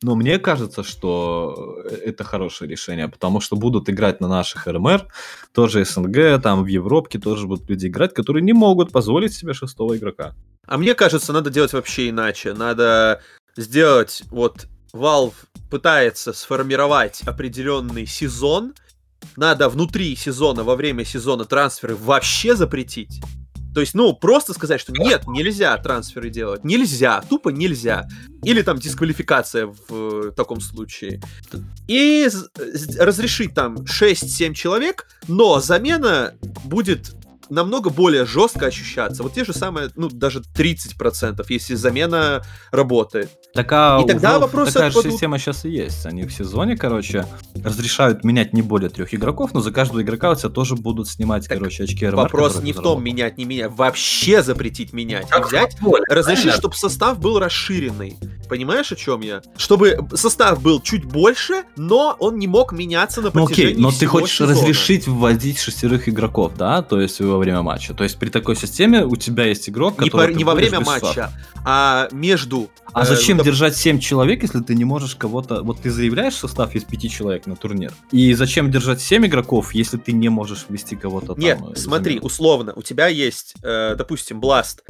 [0.04, 5.08] Но мне кажется, что э, это хорошее решение, потому что будут играть на наших РМР,
[5.54, 9.98] тоже СНГ, там в Европе тоже будут люди играть, которые не могут позволить себе шестого
[9.98, 10.36] игрока.
[10.68, 12.54] А мне кажется, надо делать вообще иначе.
[12.54, 13.22] Надо
[13.56, 15.34] сделать, вот, Valve
[15.72, 18.74] пытается сформировать определенный сезон.
[19.38, 23.22] Надо внутри сезона, во время сезона трансферы вообще запретить.
[23.74, 26.64] То есть, ну, просто сказать, что нет, нельзя трансферы делать.
[26.64, 28.08] Нельзя, тупо нельзя.
[28.44, 31.22] Или там дисквалификация в э, таком случае.
[31.88, 32.30] И
[33.00, 37.16] разрешить там 6-7 человек, но замена будет
[37.50, 39.24] намного более жестко ощущаться.
[39.24, 43.30] Вот те же самые, ну, даже 30%, если замена работает.
[43.54, 46.06] Так, а И тогда Valve вопросы такая же система сейчас и есть.
[46.06, 47.26] Они в сезоне, короче,
[47.64, 51.48] разрешают менять не более трех игроков, но за каждого игрока у тебя тоже будут снимать,
[51.48, 52.16] Так короче, очки РМР.
[52.16, 53.00] Вопрос не в том, заработал.
[53.02, 53.72] менять, не менять.
[53.72, 55.28] Вообще запретить менять.
[55.28, 56.60] И Как взять, футболе, разрешить, правильно?
[56.60, 58.18] чтобы состав был расширенный.
[58.50, 59.42] Понимаешь, о чем я?
[59.58, 63.92] Чтобы состав был чуть больше, но он не мог меняться на Ну протяжении окей, но
[63.92, 64.52] ты хочешь сезона.
[64.54, 67.94] разрешить вводить шестерых игроков, да, то есть во время матча.
[67.94, 70.80] То есть при такой системе у тебя есть игрок, не, которого по- не во время
[70.80, 71.32] матча,
[71.66, 72.70] а между.
[72.94, 75.64] А э, зачем доп- держать 7 человек, если ты не можешь кого-то...
[75.64, 77.92] Вот ты заявляешь состав из 5 человек на турнир.
[78.12, 81.40] И зачем держать 7 игроков, если ты не можешь ввести кого-то там?
[81.40, 82.26] Нет, э, смотри, замену?
[82.26, 84.84] условно, у тебя есть, э, допустим, Бласт.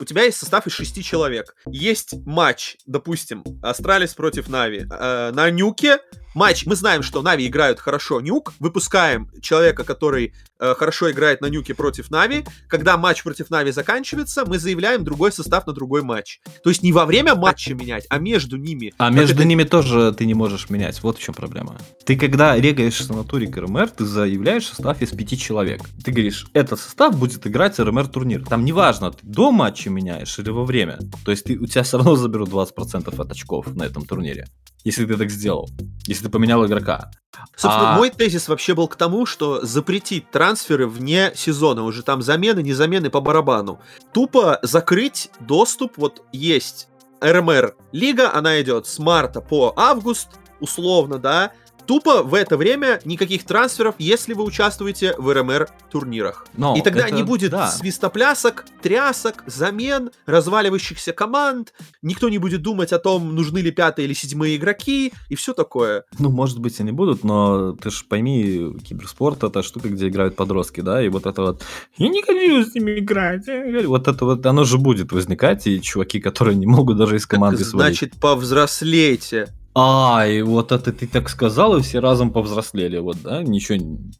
[0.00, 1.54] У тебя есть состав из шести человек.
[1.66, 4.86] Есть матч, допустим, Astralis против NAVI.
[4.90, 5.98] Э, на Нюке
[6.34, 11.46] матч, мы знаем, что NAVI играют хорошо Нюк, выпускаем человека, который э, хорошо играет на
[11.46, 12.44] Нюке против NAVI.
[12.68, 16.40] Когда матч против NAVI заканчивается, мы заявляем другой состав на другой матч.
[16.62, 18.92] То есть не во время матча менять, а между ними.
[18.98, 21.02] А Как между это- ними тоже ты не можешь менять.
[21.02, 21.76] Вот в чем проблема.
[22.04, 25.82] Ты когда регаешься на туре RMR, ты заявляешь состав из пяти человек.
[26.04, 28.44] Ты говоришь, этот состав будет играть RMR турнир.
[28.44, 30.98] Там неважно, ты до матча меняешь или во время.
[31.24, 34.46] То есть ты, у тебя все равно заберут 20% от очков на этом турнире.
[34.84, 35.68] Если ты так сделал.
[36.06, 37.10] Если ты поменял игрока.
[37.56, 42.22] Собственно, А- мой тезис вообще был к тому, что запретить трансферы вне сезона, уже там
[42.22, 43.80] замены, не замены по барабану.
[44.12, 46.88] Тупо закрыть доступ, вот есть
[47.20, 50.28] РМР лига, она идет с марта по август,
[50.60, 51.52] условно, да,
[51.90, 56.46] Тупо в это время никаких трансферов, если вы участвуете в РМР турнирах.
[56.56, 57.66] Но И тогда это- не будет да.
[57.66, 61.72] свистоплясок, трясок, замен, разваливающихся команд.
[62.00, 66.04] Никто не будет думать о том, нужны ли пятые или седьмые игроки и все такое.
[66.20, 70.82] Ну, может быть, они будут, но ты ж пойми, киберспорт это штука, где играют подростки,
[70.82, 71.64] да, и вот это вот
[71.96, 73.88] «Я не хочу с ними играть», я не хочу».
[73.88, 77.64] вот это вот, оно же будет возникать, и чуваки, которые не могут даже из команды
[77.64, 77.98] свалить.
[77.98, 79.48] Значит, повзрослейте.
[79.82, 83.78] А, и вот это ты так сказал, и все разом повзрослели, вот, да, ничего,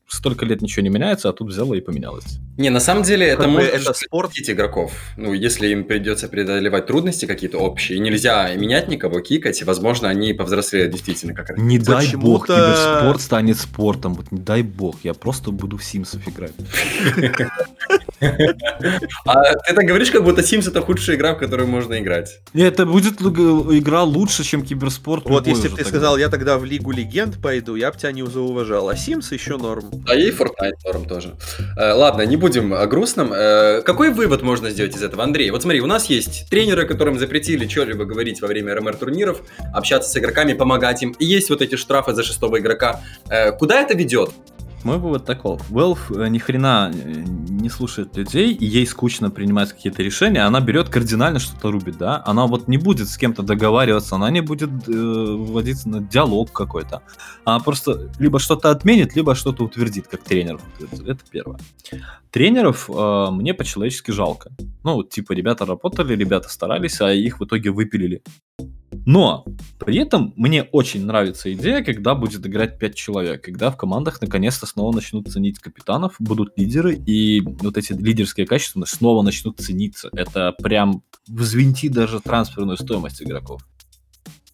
[0.08, 2.38] столько лет ничего не меняется, а тут взяло и поменялось.
[2.56, 4.32] Не, на самом деле это может это спорт.
[4.32, 4.92] спорт игроков.
[5.18, 10.32] Ну, если им придется преодолевать трудности какие-то общие, нельзя менять никого, кикать, и, возможно, они
[10.32, 15.50] повзрослеют действительно как Не дай бог, киберспорт станет спортом, вот не дай бог, я просто
[15.50, 16.54] буду в Симсов играть.
[19.24, 22.40] А ты так говоришь, как будто Sims это худшая игра, в которую можно играть.
[22.54, 25.24] Это будет л- игра лучше, чем киберспорт.
[25.28, 25.90] Вот если бы ты тогда.
[25.90, 28.88] сказал, я тогда в Лигу Легенд пойду, я бы тебя не зауважал.
[28.88, 29.90] А Sims еще норм.
[30.06, 31.34] А ей Fortnite норм тоже.
[31.76, 33.32] Э, ладно, не будем о грустном.
[33.32, 35.50] Э, какой вывод можно сделать из этого, Андрей?
[35.50, 39.42] Вот смотри, у нас есть тренеры, которым запретили что-либо говорить во время РМР-турниров,
[39.74, 41.12] общаться с игроками, помогать им.
[41.18, 43.00] И есть вот эти штрафы за шестого игрока.
[43.28, 44.30] Э, куда это ведет?
[44.82, 45.70] Мой вывод таков.
[45.70, 47.24] Valve э, ни хрена э,
[47.60, 52.22] не слушает людей, и ей скучно принимать какие-то решения, она берет кардинально что-то рубит, да?
[52.24, 57.02] Она вот не будет с кем-то договариваться, она не будет э, вводиться на диалог какой-то.
[57.44, 60.60] Она просто либо что-то отменит, либо что-то утвердит, как утвердит.
[61.06, 61.60] Это первое.
[62.30, 64.50] Тренеров э, мне по-человечески жалко.
[64.82, 68.22] Ну, типа, ребята работали, ребята старались, а их в итоге выпилили.
[69.06, 69.44] Но
[69.78, 74.66] при этом мне очень нравится идея, когда будет играть 5 человек, когда в командах наконец-то
[74.70, 80.10] снова начнут ценить капитанов, будут лидеры, и вот эти лидерские качества снова начнут цениться.
[80.12, 83.66] Это прям взвинтит даже трансферную стоимость игроков.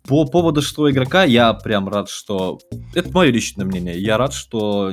[0.08, 2.60] По поводу шестого игрока, я прям рад, что...
[2.94, 4.00] Это мое личное мнение.
[4.00, 4.92] Я рад, что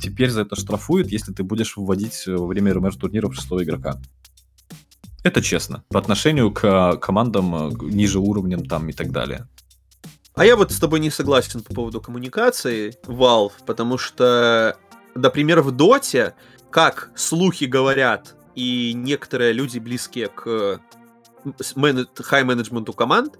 [0.00, 4.00] теперь за это штрафуют, если ты будешь вводить во время РМР-турниров шестого игрока.
[5.24, 5.82] Это честно.
[5.88, 9.48] По отношению к э, командам э, ниже уровнем там и так далее.
[10.38, 14.78] А я вот с тобой не согласен по поводу коммуникации Valve, потому что,
[15.16, 16.34] например, в Доте,
[16.70, 20.80] как слухи говорят, и некоторые люди близкие к
[22.20, 23.36] хай-менеджменту команд,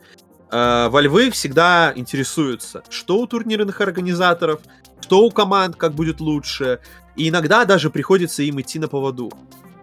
[0.50, 4.60] э, во львы всегда интересуются, что у турнирных организаторов,
[5.00, 6.80] что у команд, как будет лучше,
[7.14, 9.30] и иногда даже приходится им идти на поводу.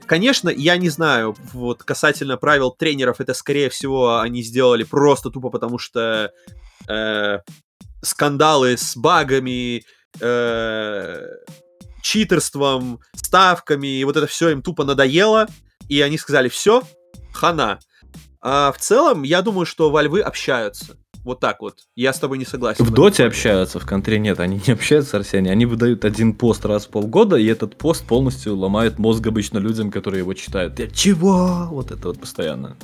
[0.08, 5.50] Конечно, я не знаю, вот касательно правил тренеров, это скорее всего они сделали просто тупо
[5.50, 6.32] потому, что
[6.88, 7.40] э,
[8.02, 9.84] скандалы с багами,
[10.20, 11.28] э,
[12.04, 15.48] читерством, ставками, и вот это все им тупо надоело,
[15.90, 16.84] и они сказали, все,
[17.34, 17.80] хана.
[18.42, 20.98] А в целом, я думаю, что во львы общаются.
[21.26, 21.80] Вот так вот.
[21.96, 22.86] Я с тобой не согласен.
[22.86, 24.40] В доте общаются, в контре нет.
[24.40, 25.52] Они не общаются, Арсений.
[25.52, 29.90] Они выдают один пост раз в полгода, и этот пост полностью ломает мозг обычно людям,
[29.90, 30.78] которые его читают.
[30.78, 31.68] Я, Чего?
[31.72, 32.78] Вот это вот постоянно.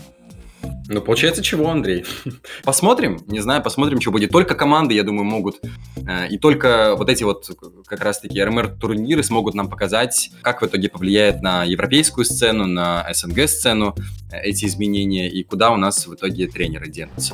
[0.87, 2.03] Ну, получается, чего, Андрей?
[2.63, 4.31] Посмотрим, не знаю, посмотрим, что будет.
[4.31, 5.59] Только команды, я думаю, могут,
[5.95, 7.49] э, и только вот эти вот
[7.85, 13.95] как раз-таки РМР-турниры смогут нам показать, как в итоге повлияет на европейскую сцену, на СНГ-сцену
[14.31, 17.33] э, эти изменения, и куда у нас в итоге тренеры денутся.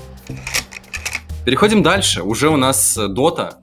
[1.47, 2.23] Переходим дальше.
[2.23, 3.59] Уже у нас э, Дота.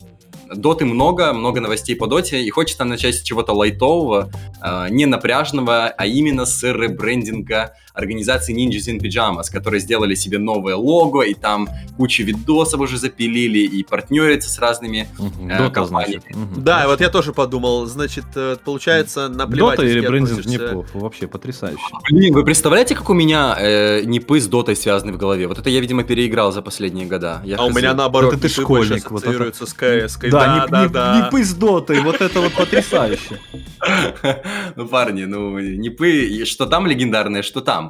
[0.50, 4.30] Доты много, много новостей по доте, и хочется начать с чего-то лайтового,
[4.62, 10.74] э, не напряжного, а именно с ребрендинга организации Ninjas in Pyjamas, которые сделали себе новое
[10.76, 15.48] лого, и там кучу видосов уже запилили, и партнерятся с разными Мгм.
[15.50, 16.20] Э, Дота, компания.
[16.20, 16.36] значит.
[16.36, 16.64] Мгм.
[16.64, 19.76] Да, вот я тоже подумал, значит, э, получается, наплевать.
[19.78, 21.78] Дота и ребрендинг неплохо, вообще потрясающе.
[22.10, 25.46] Блин, вы представляете, как у меня э, непы с дотой связаны в голове?
[25.46, 27.40] Вот это я, видимо, переиграл за последние года.
[27.44, 27.76] Я А у хз.
[27.76, 30.18] меня наоборот, Это ты школьник, вот это- с КС.
[30.18, 31.16] Да, Да, не, да, не- да.
[31.26, 33.38] не пы с дотой, вот это вот потрясающе.
[34.76, 37.83] Ну, парни, ну, непы, что там легендарное, что там.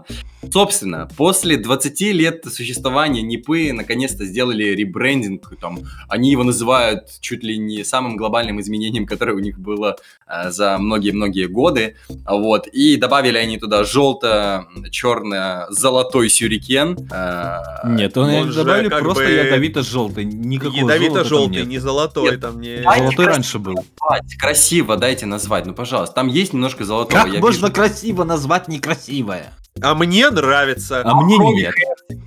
[0.52, 5.52] Собственно, после 20 лет существования Непы наконец-то сделали ребрендинг.
[5.60, 10.50] Там, они его называют чуть ли не самым глобальным изменением, которое у них было э,
[10.50, 11.96] за многие-многие годы.
[12.26, 12.66] Вот.
[12.68, 16.96] И добавили они туда желто-черно-золотой сюрикен.
[17.10, 20.24] Э, Нет, он, Он добавили как просто бы ядовито-желтый.
[20.24, 21.68] Никакого там Ядовито-желтый, нет.
[21.68, 22.40] не золотой, Нет.
[22.40, 22.82] там не...
[22.82, 23.26] Золотой красиво.
[23.26, 23.74] раньше был.
[23.74, 26.14] назвать, Красиво дайте назвать, ну, пожалуйста.
[26.14, 27.26] Там есть немножко золотого.
[27.26, 27.72] я вижу.
[27.72, 29.52] красиво назвать некрасивое?
[29.82, 31.02] А мне нравится.
[31.04, 31.74] А мне Кроме нет.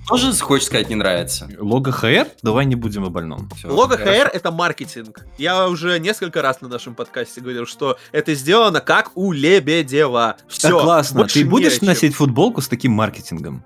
[0.06, 1.48] Тоже, хочешь сказать, не нравится?
[1.58, 2.26] Лого ХР?
[2.42, 3.48] Давай не будем о больном.
[3.56, 3.94] Всё, Лого.
[3.94, 5.24] HR это маркетинг.
[5.38, 10.36] Я уже несколько раз на нашем подкасте говорил, что это сделано как у Лебедева.
[10.46, 10.68] Все.
[10.68, 11.26] Так классно.
[11.26, 13.64] Ты будешь носить футболку с таким маркетингом?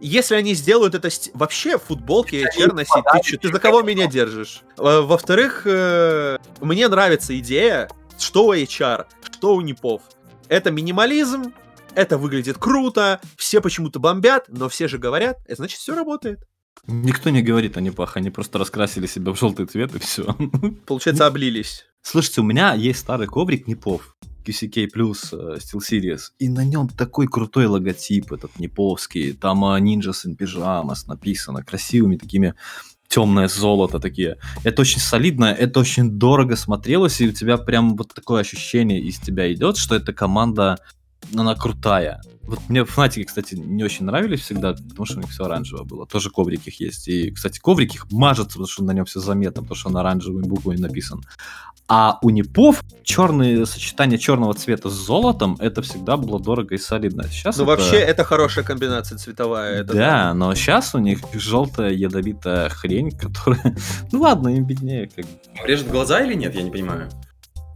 [0.00, 4.06] Если они сделают это ст- вообще футболки HR носить, ты, чё, ты за кого меня
[4.06, 4.62] держишь?
[4.78, 10.00] Э, Во-вторых, э, мне нравится идея, что у HR, что у Непов.
[10.48, 11.52] Это минимализм,
[11.94, 16.40] это выглядит круто, все почему-то бомбят, но все же говорят, значит все работает.
[16.86, 20.36] Никто не говорит о непах, они просто раскрасили себя в желтый цвет и все.
[20.86, 21.84] Получается, облились.
[22.02, 24.16] Слушайте, у меня есть старый коврик Непов.
[24.46, 26.30] QCK Plus э, SteelSeries.
[26.38, 29.34] И на нем такой крутой логотип этот неповский.
[29.34, 32.54] Там э, Ninjas in Pyjamas написано красивыми такими
[33.06, 34.38] темное золото такие.
[34.64, 39.18] Это очень солидно, это очень дорого смотрелось, и у тебя прям вот такое ощущение из
[39.18, 40.78] тебя идет, что эта команда,
[41.36, 42.20] она крутая.
[42.42, 46.06] Вот мне Фнатики, кстати, не очень нравились всегда, потому что у них все оранжевое было.
[46.06, 47.06] Тоже коврик их есть.
[47.06, 50.46] И, кстати, коврик их мажется, потому что на нем все заметно, потому что он оранжевыми
[50.48, 51.22] буквами написан.
[51.86, 57.24] А у Непов черные сочетание черного цвета с золотом это всегда было дорого и солидно.
[57.28, 59.80] Сейчас Ну, это- вообще, это хорошая комбинация цветовая.
[59.82, 63.76] это да, но сейчас у них желтая ядовитая хрень, которая...
[64.12, 65.08] Ну ладно, им беднее.
[65.14, 65.24] Как...
[65.66, 67.08] Режет глаза или нет, я не понимаю.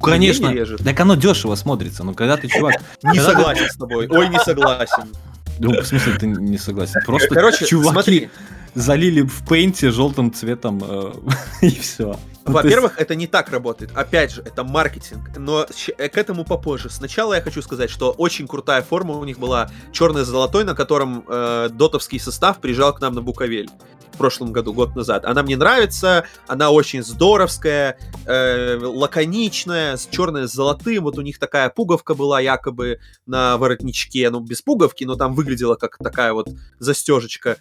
[0.04, 0.84] Конечно, не режет.
[0.84, 2.74] так оно дешево смотрится, но когда ты, чувак...
[3.02, 4.08] Не согласен с тобой.
[4.08, 5.12] Ой, не согласен.
[5.58, 7.00] Ну, в смысле, ты не согласен?
[7.06, 8.30] Просто Короче, чуваки смотри.
[8.74, 11.12] залили в пейнте желтым цветом э,
[11.62, 12.18] и все.
[12.44, 13.90] Во-первых, это не так работает.
[13.94, 15.30] Опять же, это маркетинг.
[15.36, 15.66] Но
[15.98, 16.90] э, к этому попозже.
[16.90, 20.74] Сначала я хочу сказать, что очень крутая форма у них была черный с золотой, на
[20.74, 23.70] котором э, дотовский состав приезжал к нам на Буковель
[24.14, 25.24] в прошлом году, год назад.
[25.24, 31.04] Она мне нравится, она очень здоровская, э, лаконичная, с черная с золотым.
[31.04, 35.74] Вот у них такая пуговка была якобы на воротничке, ну без пуговки, но там выглядела
[35.74, 36.48] как такая вот
[36.78, 37.56] застежечка.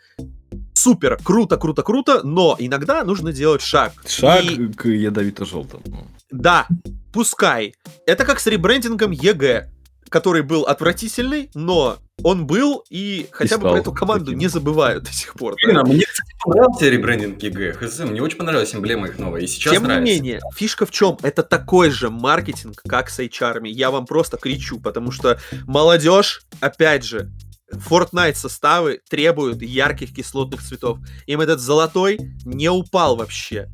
[0.74, 3.94] Супер, круто, круто, круто, но иногда нужно делать шаг.
[4.08, 6.08] Шаг И- к ядовито-желтому.
[6.32, 6.68] да,
[7.14, 7.76] пускай.
[8.06, 9.70] Это как с ребрендингом EG,
[10.14, 14.38] который был отвратительный, но он был, и хотя бы стал про эту команду таким.
[14.38, 15.56] не забывают до сих пор.
[15.66, 17.74] Блин, а мне, кстати, понравился ребрендинг EG.
[17.74, 19.42] Хз, мне очень понравилась эмблема их новая.
[19.42, 20.14] И сейчас Тем нравится.
[20.14, 21.18] не менее, фишка в чем?
[21.24, 23.68] Это такой же маркетинг, как с HR.
[23.68, 27.32] Я вам просто кричу, потому что молодежь, опять же,
[27.74, 31.00] Fortnite составы требуют ярких кислотных цветов.
[31.26, 33.68] Им этот золотой не упал вообще.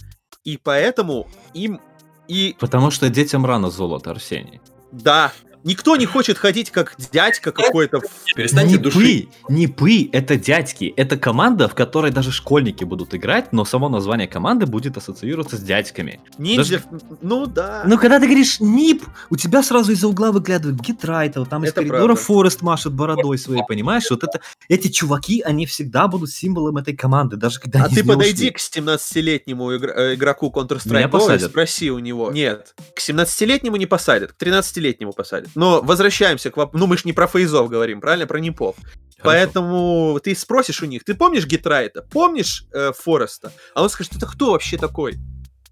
[0.45, 1.82] И поэтому им
[2.30, 4.62] и Потому что детям рано золото, Арсений.
[4.93, 8.02] да, никто не хочет ходить как дядька какой-то
[8.36, 9.30] Перестаньте не душить.
[9.48, 10.93] пы, не пы, это дядьки.
[10.95, 15.62] Это команда, в которой даже школьники будут играть, но само название команды будет ассоциироваться с
[15.62, 16.22] дядьками.
[16.38, 16.82] ниндзя.
[17.22, 17.84] Ну да.
[17.86, 21.82] Но когда ты говоришь НИП, у тебя сразу из-за угла выглядывает GeT_RiGhT, там из Это
[21.82, 22.24] коридора правда.
[22.23, 24.10] f0rest машет бородой своей, понимаешь?
[24.10, 28.08] Вот это, эти чуваки, они всегда будут символом этой команды, даже когда а ты из
[28.08, 28.52] подойди ушли.
[28.52, 32.32] к 17-летнему игр- э, игроку Counter-Strike и спроси у него.
[32.32, 35.48] Нет, к 17-летнему не посадят, к 13-летнему посадят.
[35.55, 38.27] Но возвращаемся к воп- Ну, мы же не про фейзов говорим, правильно?
[38.27, 38.75] Про нипов.
[38.77, 39.23] Хорошо.
[39.23, 42.03] Поэтому ты спросишь у них, ты помнишь Гитрайта?
[42.03, 43.51] Помнишь э, Фореста?
[43.75, 45.17] А он скажет, это кто вообще такой?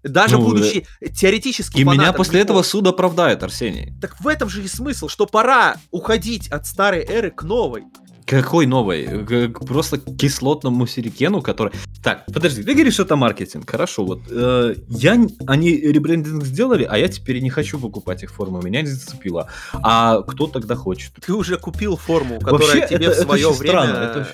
[0.02, 3.92] Даже Ну, будучи теоретически И меня после этого суд оправдает, Арсений.
[4.00, 7.84] Так в этом же и смысл, что пора уходить от старой эры к новой.
[8.28, 9.24] Какой новой?
[9.24, 11.72] К- просто кислотному сирикену, который...
[12.02, 13.68] Так, подожди, ты говоришь, это маркетинг.
[13.70, 15.18] Хорошо, вот э, я...
[15.46, 19.48] Они ребрендинг сделали, а я теперь не хочу покупать их форму, меня не зацепило.
[19.72, 21.12] А кто тогда хочет?
[21.24, 24.28] Ты уже купил форму, которая Вообще, тебе это- в это свое очень время странно, это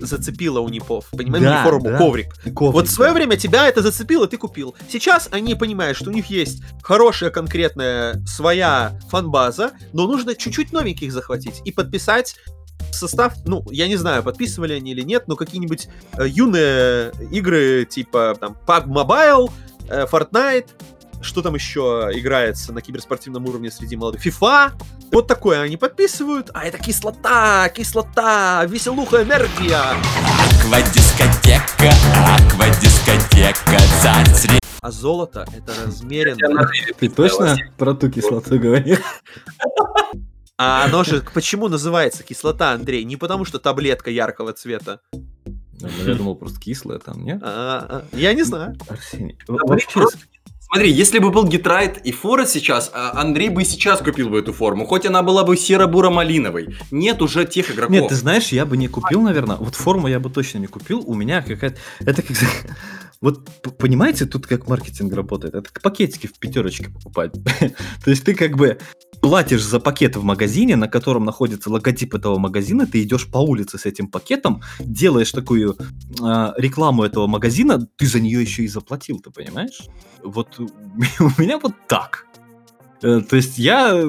[0.00, 1.06] зацепила у Непов.
[1.10, 1.98] Понимаешь, Да, не форму, да.
[1.98, 2.32] коврик.
[2.54, 3.16] Коврик, Вот в свое да.
[3.16, 4.76] время тебя это зацепило, ты купил.
[4.88, 11.10] Сейчас они понимают, что у них есть хорошая конкретная своя фанбаза, но нужно чуть-чуть новеньких
[11.12, 12.36] захватить и подписать
[12.94, 17.84] в состав, ну, я не знаю, подписывали они или нет, но какие-нибудь э, юные игры
[17.84, 19.50] типа там PUBG Mobile,
[19.88, 20.68] э, Fortnite,
[21.24, 24.24] что там еще играется на киберспортивном уровне среди молодых?
[24.24, 24.72] FIFA.
[25.10, 29.80] Вот такое они подписывают, а это кислота, кислота, веселуха, энергия.
[30.60, 31.92] Аквадискотека,
[32.26, 36.68] аквадискотека, царь А золото это размеренно.
[36.98, 38.98] Ты точно про ту кислоту говоришь?
[40.56, 43.04] А оно же почему называется кислота, Андрей?
[43.04, 45.00] Не потому что таблетка яркого цвета.
[45.12, 47.40] Ну, Я думал, просто кислое там, нет?
[47.42, 48.76] А, а, Я не знаю.
[48.88, 49.36] Арсений.
[50.74, 54.52] Смотри, если бы был Гитрайт и Форест сейчас, а Андрей бы сейчас купил бы эту
[54.52, 56.76] форму, хоть она была бы серо-буро-малиновой.
[56.90, 57.92] Нет уже тех игроков.
[57.92, 59.56] Нет, ты знаешь, я бы не купил, наверное.
[59.56, 61.02] Вот форму я бы точно не купил.
[61.06, 61.76] У меня какая-то...
[62.00, 62.36] Это как...
[63.20, 65.54] Вот, понимаете, тут как маркетинг работает.
[65.54, 67.32] Это пакетики в пятерочке покупать.
[68.04, 68.78] То есть ты как бы
[69.24, 73.78] платишь за пакет в магазине, на котором находится логотип этого магазина, ты идешь по улице
[73.78, 75.78] с этим пакетом, делаешь такую
[76.20, 79.80] а, рекламу этого магазина, ты за нее еще и заплатил, ты понимаешь?
[80.22, 80.64] Вот у
[81.20, 82.26] у меня вот так.
[83.02, 84.04] Э, То есть я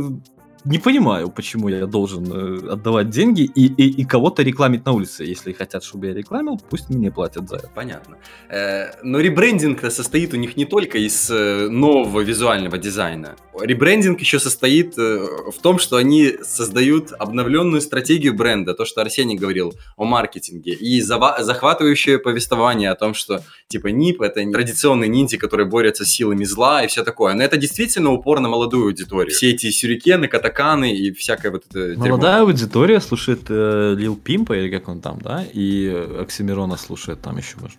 [0.66, 5.24] не понимаю, почему я должен э, отдавать деньги и, и, и кого-то рекламить на улице.
[5.24, 7.70] Если хотят, чтобы я рекламил, пусть мне платят за это.
[7.74, 8.18] Понятно.
[8.50, 13.36] Э, Но ребрендинг состоит у них не только из э, нового визуального дизайна.
[13.60, 19.74] Ребрендинг еще состоит в том, что они создают обновленную стратегию бренда, то, что Арсений говорил
[19.96, 25.68] о маркетинге, и захватывающее повествование о том, что типа НИП это не традиционные ниндзя, которые
[25.68, 27.34] борются с силами зла и все такое.
[27.34, 29.34] Но это действительно упор на молодую аудиторию.
[29.34, 32.06] Все эти сюрикены, катаканы и всякое вот это дерьмо.
[32.06, 35.88] Молодая аудитория слушает э, Лил Пимпа, или как он там, да, и
[36.20, 37.78] Оксимирона слушает там еще, может.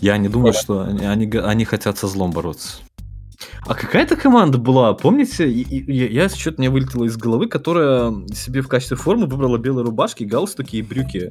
[0.00, 2.78] Я не думаю, что они, они, они хотят со злом бороться.
[3.66, 8.68] А какая-то команда была, помните, я, я что-то мне вылетело из головы, которая себе в
[8.68, 11.30] качестве формы выбрала белые рубашки, галстуки и брюки.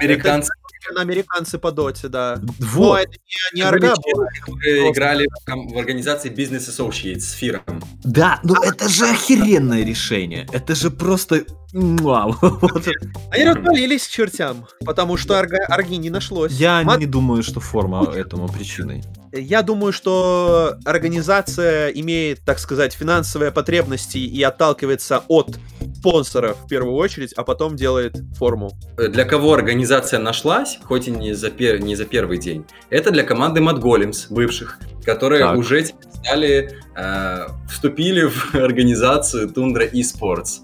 [0.00, 0.50] Американцы
[0.96, 2.38] американцы по доте, да.
[2.40, 3.00] Но Вот.
[3.00, 3.10] это
[3.54, 4.26] не, не Арга была.
[4.44, 7.62] которые играли в, в организации Business Associates с Фиром.
[8.04, 10.46] Да, ну это же охеренное решение.
[10.52, 11.44] Это же просто...
[13.30, 16.52] Они развалились к чертям, потому что арги не нашлось.
[16.52, 19.02] Я не думаю, что форма этому причиной.
[19.32, 25.58] Я думаю, что организация имеет, так сказать, финансовые потребности и отталкивается от
[25.96, 28.72] спонсоров в первую очередь, а потом делает форму.
[28.98, 33.22] Для кого организация нашлась, хоть и не за, пер- не за первый день, это для
[33.22, 35.56] команды Mad Golems, бывших, которые Так.
[35.56, 40.60] уже стали, э, вступили в организацию Tundra Esports.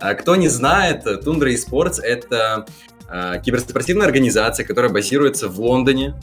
[0.00, 2.66] А кто не знает, Tundra Esports— это
[3.08, 6.14] э, киберспортивная организация, которая базируется в Лондоне,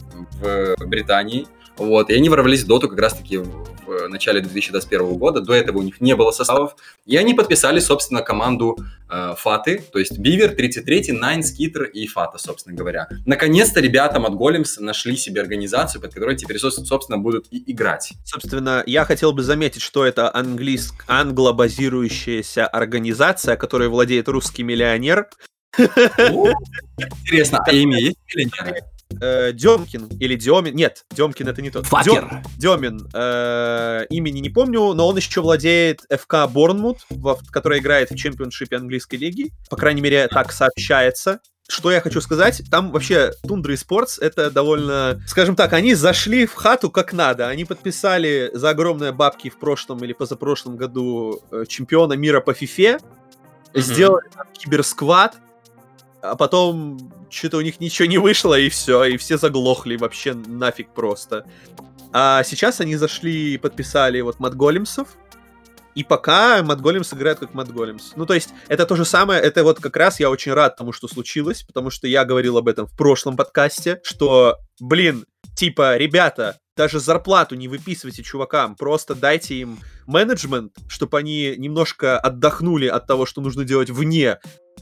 [0.42, 1.48] в Британии.
[1.78, 5.42] Вот, и они ворвались в доту как раз-таки в начале 2021 года.
[5.42, 6.76] До этого у них не было составов.
[7.06, 8.78] И они подписали, собственно, команду
[9.10, 13.08] э, Фаты, то есть Biver, 33, Nine, skiter и Fata, собственно говоря.
[13.26, 18.14] Наконец-то ребята от Golems нашли себе организацию, под которой теперь, со- собственно, будут и играть.
[18.24, 21.04] Собственно, я хотел бы заметить, что это английск...
[21.08, 25.28] англо-базирующаяся организация, которой владеет русский миллионер
[25.78, 28.95] Интересно, а имя есть миллионера?
[29.22, 30.76] Э, Демкин или Демин.
[30.76, 31.84] Нет, Демкин это не тот.
[31.84, 32.42] Дем- Факер.
[32.58, 33.08] Демин.
[33.14, 37.00] э, имени не помню, но он еще владеет ФК Борнмут,
[37.52, 39.52] который играет в чемпионшипе английской лиги.
[39.70, 41.40] По крайней мере, так сообщается.
[41.68, 46.46] Что я хочу сказать, там вообще Тундра и Спортс это довольно, скажем так, они зашли
[46.46, 47.48] в хату как надо.
[47.48, 53.00] Они подписали за огромные бабки в прошлом или позапрошлом году э, чемпиона мира по фифе,
[53.74, 53.82] Мгм.
[53.82, 55.38] сделали там киберсквад,
[56.32, 60.94] а потом что-то у них ничего не вышло, и все, и все заглохли вообще нафиг
[60.94, 61.46] просто.
[62.14, 65.10] А сейчас они зашли и подписали вот Mad Golems ов,
[65.96, 68.14] и пока Mad Golems играет как Mad Golems.
[68.16, 70.92] Ну, то есть, это то же самое, это вот как раз я очень рад тому,
[70.92, 76.58] что случилось, потому что я говорил об этом в прошлом подкасте, что, блин, типа, ребята,
[76.76, 83.26] даже зарплату не выписывайте чувакам, просто дайте им менеджмент, чтобы они немножко отдохнули от того,
[83.26, 84.40] что нужно делать вне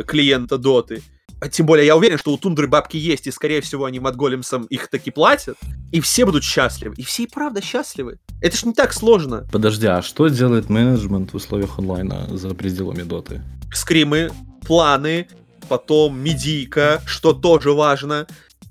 [0.07, 1.03] клиента доты.
[1.43, 4.63] А тем более, я уверен, что у Тундры бабки есть, и, скорее всего, они Мадголемсам
[4.67, 5.57] их таки платят,
[5.91, 6.95] и все будут счастливы.
[6.97, 8.17] И все и правда счастливы.
[8.41, 9.45] Это ж не так сложно.
[9.51, 13.41] Подожди, а что делает менеджмент в условиях онлайна за пределами доты?
[13.73, 14.31] Скримы,
[14.65, 15.27] планы,
[15.67, 18.25] потом медийка, что тоже важно.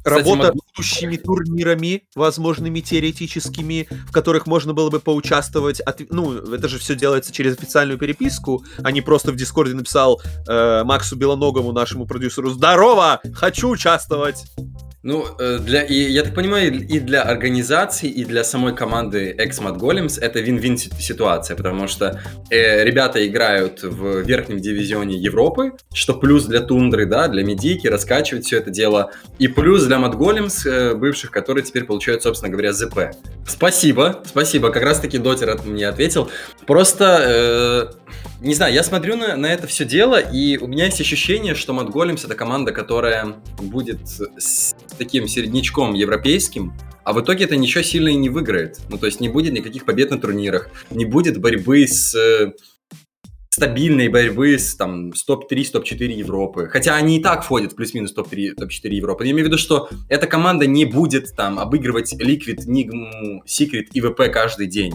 [0.05, 5.81] Кстати, Работа могу- с будущими турнирами, возможными теоретическими, в которых можно было бы поучаствовать.
[5.81, 10.21] От- Ну, это же все делается через официальную переписку, а не просто в Дискорде написал
[10.49, 13.21] э, Максу Белоногому, нашему продюсеру, «Здорово!
[13.33, 14.45] Хочу участвовать!»
[15.05, 19.77] Ну, э, для, и, я так понимаю, и для организации, и для самой команды Xmat
[19.77, 26.15] Golems это вин-вин си- ситуация, потому что э, ребята играют в верхнем дивизионе Европы, что
[26.15, 30.69] плюс для Тундры, да, для Медики, раскачивать все это дело, и плюс для Mad Golems,
[30.69, 33.11] э, бывших, которые теперь получают, собственно говоря, ЗП.
[33.45, 36.31] Спасибо, спасибо, как раз-таки Дотер от- мне ответил.
[36.65, 41.01] Просто, э, не знаю, я смотрю на, на это все дело, и у меня есть
[41.01, 43.99] ощущение, что Mad Golems это команда, которая будет
[44.39, 46.73] с таким середнячком европейским,
[47.05, 48.81] а в итоге это ничего сильно и не выиграет.
[48.89, 52.53] Ну, то есть не будет никаких побед на турнирах, не будет борьбы с э,
[53.53, 56.69] стабильной борьбы с, там, с топ-3, с топ-4 Европы.
[56.69, 59.25] Хотя они и так входят плюс-минус топ-3, топ-4 Европы.
[59.25, 64.01] Я имею в виду, что эта команда не будет там обыгрывать Liquid, Nigma, Secret и
[64.01, 64.95] ВП каждый день.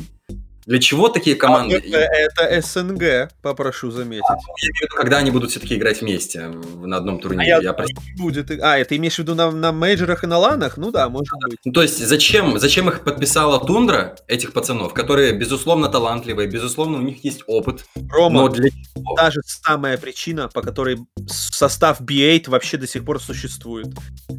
[0.68, 1.78] Для чего такие команды?
[1.78, 4.26] Это, это СНГ, попрошу заметить.
[4.28, 7.48] Я имею в виду, когда они будут все-таки играть вместе на одном А турнире.
[7.48, 8.52] я Я думаю, не будет.
[8.62, 10.76] А, это имеешь в виду на, на мейджорах и на ланах?
[10.76, 11.58] Ну да, может быть.
[11.64, 17.02] Ну, то есть, зачем, зачем их подписала Тундра, этих пацанов, которые, безусловно, талантливые, безусловно, у
[17.02, 18.70] них есть опыт, Рома, но для
[19.16, 20.98] та же самая причина, по которой
[21.28, 23.88] состав B8 вообще до сих пор существует.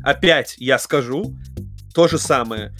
[0.05, 1.35] Опять я скажу
[1.95, 2.75] то же самое.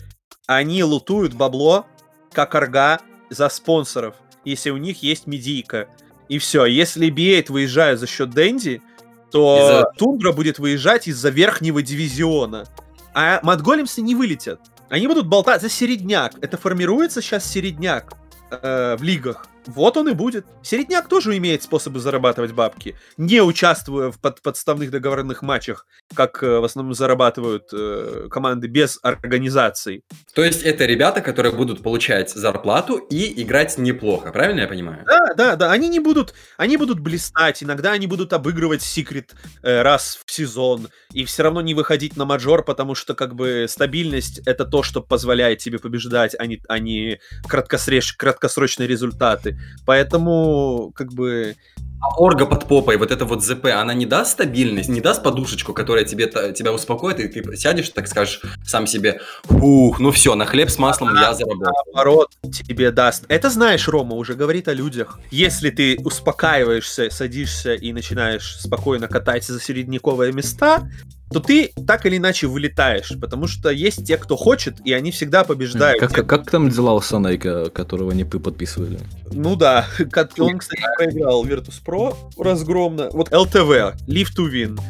[0.47, 1.87] Они лутуют бабло,
[2.33, 2.99] как арга,
[3.31, 4.15] за спонсоров,
[4.45, 5.89] если у них есть медийка.
[6.29, 6.65] И все.
[6.67, 8.83] Если B8 выезжает за счет Дэнди,
[9.31, 12.67] то Из-за- Тундра будет выезжать из-за верхнего дивизиона.
[13.15, 14.61] А Матголемсы не вылетят.
[14.91, 16.33] Они будут болтать за середняк.
[16.41, 18.15] Это формируется сейчас середняк
[18.51, 19.47] э, в лигах.
[19.67, 20.47] Вот он и будет.
[20.63, 26.59] Середняк тоже имеет способы зарабатывать бабки, не участвуя в под- подставных договорных матчах, как э,
[26.59, 30.05] в основном зарабатывают э, команды без организаций.
[30.35, 35.05] То есть это ребята, которые будут получать зарплату и играть неплохо, правильно я понимаю?
[35.07, 35.73] Да, да, да.
[35.73, 37.63] Они не будут, они будут блистать.
[37.63, 42.25] Иногда они будут обыгрывать секрет э, раз в сезон и все равно не выходить на
[42.25, 46.79] мажор, потому что как бы стабильность это то, что позволяет тебе побеждать, а не, а
[46.79, 49.58] не краткосрочные результаты.
[49.87, 51.57] Поэтому, как бы,
[52.01, 55.73] А орга под попой, вот это вот ЗП, она не даст стабильность, не даст подушечку,
[55.73, 60.45] которая тебе, тебя успокоит, и ты сядешь, так скажешь сам себе, ух, ну все, на
[60.45, 61.73] хлеб с маслом я заработал.
[61.87, 63.25] наоборот, тебе даст.
[63.29, 65.19] Это знаешь, Рома уже говорит о людях.
[65.33, 70.89] Если ты успокаиваешься, садишься и начинаешь спокойно катать за середняковые места,
[71.31, 75.45] то ты так или иначе вылетаешь, потому что есть те, кто хочет, и они всегда
[75.45, 76.01] побеждают.
[76.01, 78.99] Как, как там дела у Санейка, которого не вы подписывали?
[79.31, 79.87] Ну да,
[80.39, 83.11] он, кстати, проиграл Virtus.pro разгромно.
[83.13, 84.81] Вот LTV, Live to Win.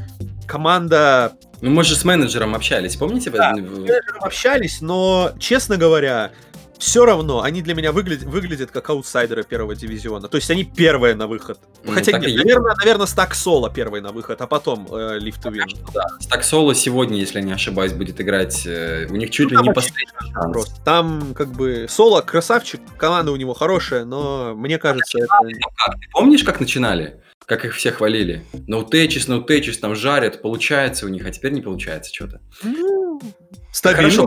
[0.47, 3.31] Команда Ну мы же с менеджером общались, помните?
[3.31, 3.53] Да.
[3.53, 6.31] с менеджером общались, но, честно говоря,
[6.79, 10.29] все равно они для меня выглядят, выглядят как аутсайдеры первого дивизиона.
[10.29, 11.59] То есть они первые на выход.
[11.85, 15.53] Ну, Хотя нет, наверное, наверное, Стак Соло первый на выход, а потом э, Live to
[15.53, 15.67] Win.
[16.29, 18.67] Так Соло сегодня, если не ошибаюсь, будет играть.
[18.67, 20.53] э, У них чуть ли Ну, не там последний шанс.
[20.53, 20.85] Просто.
[20.85, 25.29] Там как бы Соло красавчик, команда у него хорошая, но мне кажется, это...
[25.43, 27.21] Ты помнишь, как начинали?
[27.47, 28.45] Как их все хвалили?
[28.67, 32.43] Ноутечис, ноутечис, там жарят, получается у них, а теперь не получается что-то.
[32.63, 33.19] Ну,
[33.79, 34.27] стабильно.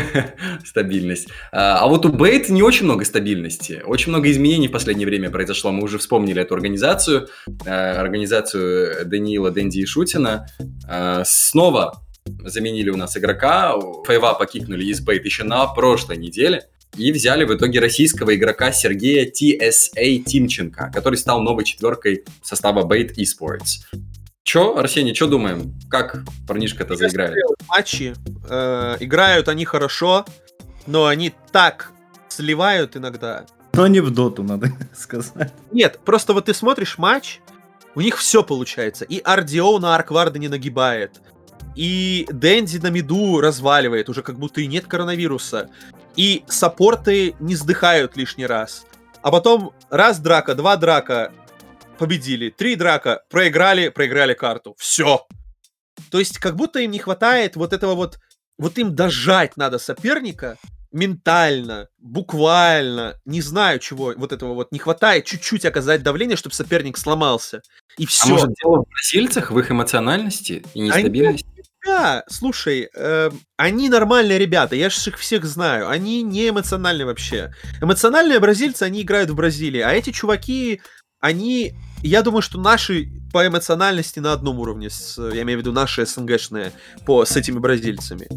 [0.64, 1.28] Стабильность.
[1.52, 3.82] А а вот у Бейт не очень много стабильности.
[3.84, 5.72] Очень много изменений в последнее время произошло.
[5.72, 7.28] Мы уже вспомнили эту организацию.
[7.66, 10.46] э, Организацию Даниила, Дэнди и Шутина.
[10.88, 12.02] Э, Снова
[12.44, 13.74] заменили у нас игрока.
[14.06, 16.62] Фейва покикнули из Бейт еще на прошлой неделе.
[16.96, 23.14] И взяли в итоге российского игрока Сергея TSA Тимченко, который стал новой четверкой состава Bait
[23.16, 23.82] Esports.
[24.54, 25.74] Чё, Арсений, что думаем?
[25.90, 27.34] Как парнишка-то Я заиграет?
[27.68, 28.14] матчи,
[28.48, 30.24] э, играют они хорошо,
[30.86, 31.90] но они так
[32.28, 33.46] сливают иногда.
[33.72, 35.52] Но не в доту, надо сказать.
[35.72, 37.40] Нет, просто вот ты смотришь матч,
[37.96, 39.04] у них все получается.
[39.04, 41.20] И RDO на Аркварда не нагибает,
[41.74, 45.68] и Дэнди на миду разваливает, уже как будто и нет коронавируса.
[46.14, 48.86] И саппорты не сдыхают лишний раз.
[49.20, 51.32] А потом раз драка, два драка,
[51.98, 54.74] победили, три драка, проиграли, проиграли карту.
[54.78, 55.26] Все.
[56.10, 58.18] То есть как будто им не хватает вот этого вот...
[58.56, 60.58] Вот им дожать надо соперника
[60.94, 66.96] ментально, буквально, не знаю чего, вот этого вот не хватает, чуть-чуть оказать давление, чтобы соперник
[66.96, 67.62] сломался.
[67.98, 68.28] И А все.
[68.28, 71.48] может дело в бразильцах, в их эмоциональности и нестабильности?
[71.84, 75.88] Да, слушай, э, они нормальные ребята, я же их всех знаю.
[75.90, 77.52] Они не эмоциональные вообще.
[77.82, 80.80] Эмоциональные бразильцы, они играют в Бразилии, а эти чуваки,
[81.24, 81.72] они,
[82.02, 86.04] я думаю, что наши по эмоциональности на одном уровне, с, я имею в виду наши
[86.04, 86.72] СНГшные,
[87.06, 88.28] по, с этими бразильцами.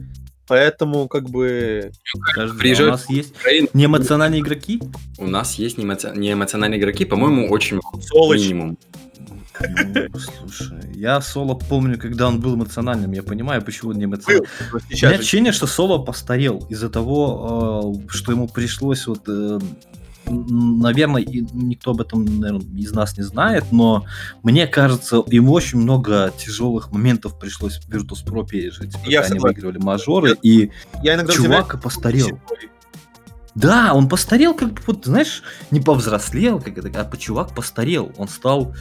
[0.48, 1.92] Поэтому, как бы...
[2.34, 3.34] Подожди, а у Приезжают нас есть
[3.74, 4.82] неэмоциональные игроки?
[5.18, 8.40] У нас есть неэмоци- неэмоциональные игроки, по-моему, очень Сволочь.
[8.42, 8.78] минимум.
[9.60, 14.48] Ну, слушай, я Соло помню, когда он был эмоциональным, я понимаю, почему он не эмоциональный.
[14.72, 19.28] Вот У меня же- ощущение, что Соло постарел из-за того, э, что ему пришлось вот...
[20.30, 24.06] Наверное, и никто об этом наверное, из нас не знает, но
[24.44, 28.94] мне кажется, ему очень много тяжелых моментов пришлось в Virtus.pro пережить.
[28.94, 29.56] Пока Я они согласен.
[29.56, 30.72] выигрывали мажоры, и
[31.04, 32.28] я иногда чувак постарел.
[32.28, 32.70] седой.
[33.56, 38.12] Да, он постарел, как бы, вот, знаешь, не повзрослел, как это, а чувак постарел.
[38.18, 38.76] Он стал...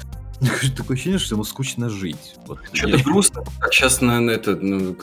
[0.77, 2.35] Такое ощущение, что ему скучно жить.
[2.47, 3.43] Вот, Что-то грустно.
[3.59, 4.57] Как сейчас на, на это...
[4.57, 4.97] ну,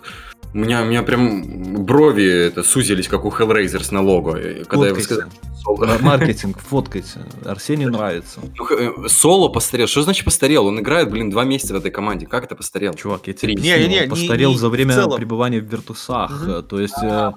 [0.53, 4.37] у меня, у меня прям брови это, сузились, как у Hellraiser с налога.
[4.37, 5.29] э, Когда я сказал,
[5.63, 5.97] Соло.
[6.01, 7.21] Маркетинг, фоткайте.
[7.45, 8.39] Арсению нравится.
[8.57, 8.67] Ну,
[9.05, 9.87] э, Соло постарел.
[9.87, 10.67] Что значит постарел?
[10.67, 12.27] Он играет, блин, два месяца в этой команде.
[12.27, 12.93] Как это постарел?
[12.93, 15.17] Чувак, я тебе Не, не, не, постарел не- за время целом.
[15.17, 16.29] пребывания в Виртусах.
[16.43, 16.51] Мгм.
[16.51, 17.31] э, То есть э,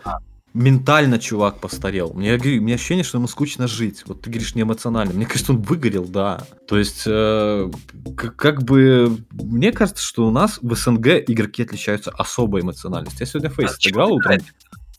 [0.57, 2.13] ментально чувак постарел.
[2.15, 4.03] Мне, я говорю, у меня ощущение, что ему скучно жить.
[4.07, 5.13] Вот ты говоришь не эмоционально.
[5.13, 6.45] Мне кажется, он выгорел, да.
[6.67, 7.71] То есть, э,
[8.17, 13.21] к- как бы, мне кажется, что у нас в СНГ игроки отличаются особой эмоциональностью.
[13.21, 14.39] Я сегодня Фейс А играл утром.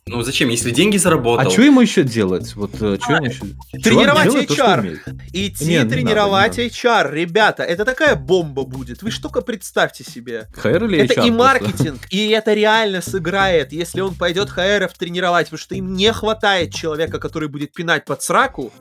[0.07, 0.49] Ну зачем?
[0.49, 1.47] Если деньги заработал.
[1.47, 2.55] А что ему еще делать?
[2.55, 3.43] Вот что ему еще?
[3.83, 4.79] Тренировать делает то, HR.
[4.79, 5.07] умеет.
[5.33, 9.01] Идти Не, не тренировать надо, не HR, ребята, это такая бомба будет.
[9.01, 10.47] Вы только представьте себе.
[10.53, 11.31] ХР или Это HR и просто?
[11.33, 16.73] маркетинг, и это реально сыграет, если он пойдет ХРов тренировать, потому что им не хватает
[16.73, 18.71] человека, который будет пинать под сраку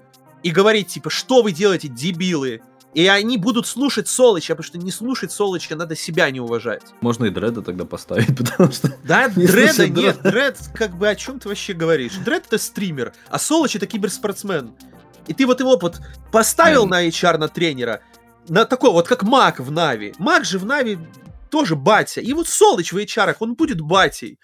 [0.43, 2.61] и говорить, типа, что вы делаете, дебилы?
[2.97, 6.81] И они будут слушать Солыча, потому что не слушать Солыча надо себя не уважать.
[7.03, 8.97] Можно и дреда тогда поставить, потому что...
[9.05, 10.59] Да, Не Дреда нет, Дред.
[10.75, 12.15] Как бы о чем ты вообще говоришь?
[12.15, 14.73] Дред это стример, а Солыч это киберспортсмен.
[15.27, 16.01] И ты вот его вот
[16.33, 16.89] поставил Эм.
[16.89, 18.01] на HR, на тренера,
[18.49, 20.15] на такой вот, как Мак в Нави.
[20.19, 20.99] Мак же в Нави
[21.51, 22.23] тоже батя.
[22.23, 24.39] И вот Солыч в HR, он будет батей.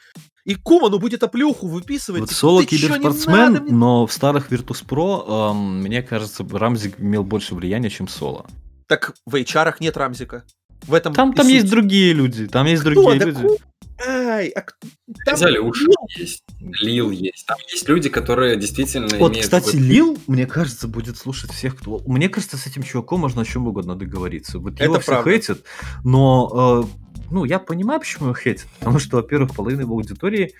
[0.44, 2.20] И Куману будет оплюху выписывать.
[2.22, 6.02] Вот типа, соло «Ты чё, не киберспортсмен, надо мне?» но в старых Virtus.pro, эм, мне
[6.02, 8.46] кажется, Рамзик имел больше влияния, чем соло.
[8.88, 10.42] Так в HR нет Рамзика.
[10.82, 11.54] В этом Там, там суть.
[11.54, 12.90] есть другие люди, там есть Кто?
[12.92, 13.40] другие Да люди.
[13.40, 13.58] ку-
[14.04, 14.76] Ай, а к-
[15.24, 15.72] там Лил
[16.16, 17.46] есть, Лил есть.
[17.46, 21.76] Там есть люди, которые действительно Вот, имеют кстати, какой-то- Лил, мне кажется, будет слушать всех,
[21.76, 22.00] кто...
[22.06, 24.58] Мне кажется, с этим чуваком можно о чем угодно договориться.
[24.58, 25.30] Вот Это его все правда.
[25.30, 25.62] хейтят,
[26.02, 26.88] но...
[27.32, 28.66] ну, я понимаю, почему его хейтят.
[28.78, 30.52] Потому что, во-первых, половина его аудитории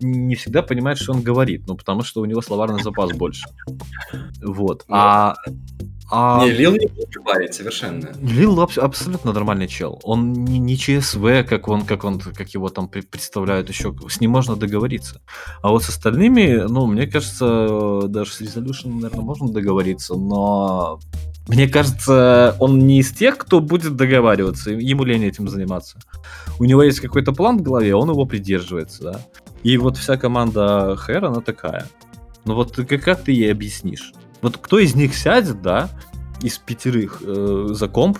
[0.00, 1.64] не всегда понимает, что он говорит.
[1.66, 3.46] Ну, потому что у него словарный запас больше.
[4.42, 4.84] Вот.
[4.88, 5.34] Ну, А...
[6.10, 8.08] а- Не, Лил не глупый парень, совершенно.
[8.20, 10.00] Лил абс- абсолютно нормальный чел.
[10.02, 13.94] Он не, не ЧСВ, как он, как он, как его там пре- представляют еще.
[14.08, 15.20] С ним можно договориться.
[15.62, 20.98] А вот с остальными, ну, мне кажется, даже с Resolution, наверное, можно договориться, но
[21.50, 25.98] мне кажется, он не из тех, кто будет договариваться, ему лень этим заниматься.
[26.60, 29.20] У него есть какой-то план в голове, он его придерживается, да.
[29.64, 31.88] И вот вся команда Хэр, она такая.
[32.44, 34.12] Ну вот как, как ты ей объяснишь?
[34.42, 35.90] Вот кто из них сядет, да,
[36.42, 38.18] из пятерых э, за комп,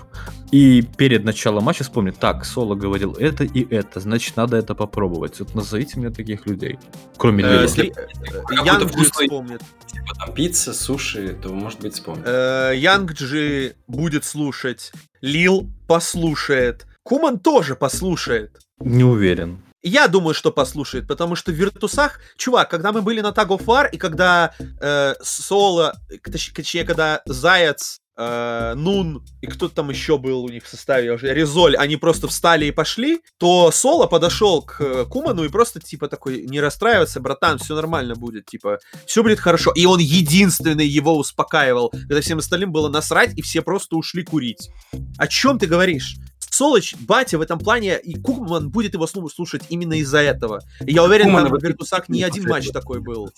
[0.51, 5.39] и перед началом матча вспомнит, так, Соло говорил это и это, значит, надо это попробовать.
[5.41, 6.79] Вот назовите мне таких людей.
[7.17, 7.63] Кроме Э, Лила.
[7.63, 9.61] если- Ли- какой-то Янг Джи вспомнит.
[9.87, 12.25] Типа там пицца, суши, то может быть вспомнить.
[12.27, 14.93] Э, Янг Джи будет слушать.
[15.21, 16.87] Лил послушает.
[17.03, 18.59] Куман тоже послушает.
[18.81, 19.63] Не уверен.
[19.83, 23.65] Я думаю, что послушает, потому что в Виртусах, чувак, когда мы были на Tag of
[23.65, 25.95] War, и когда э, Соло,
[26.27, 31.13] точ- точнее, когда Заяц, э, Нун и кто там еще был у них в составе,
[31.13, 35.81] уже Резоль, они просто встали и пошли, то Соло подошел к э, Куману и просто
[35.81, 39.73] типа такой, не расстраиваться, братан, все нормально будет, типа, все будет хорошо.
[39.73, 44.71] И он единственный его успокаивал, когда всем остальным было насрать, и все просто ушли курить.
[45.17, 46.17] О чем ты говоришь?
[46.51, 50.61] Солоч, батя в этом плане, и Куман будет его снова слушать именно из-за этого.
[50.85, 53.31] И я уверен, Кумана там в Виртусах не один матч такой был.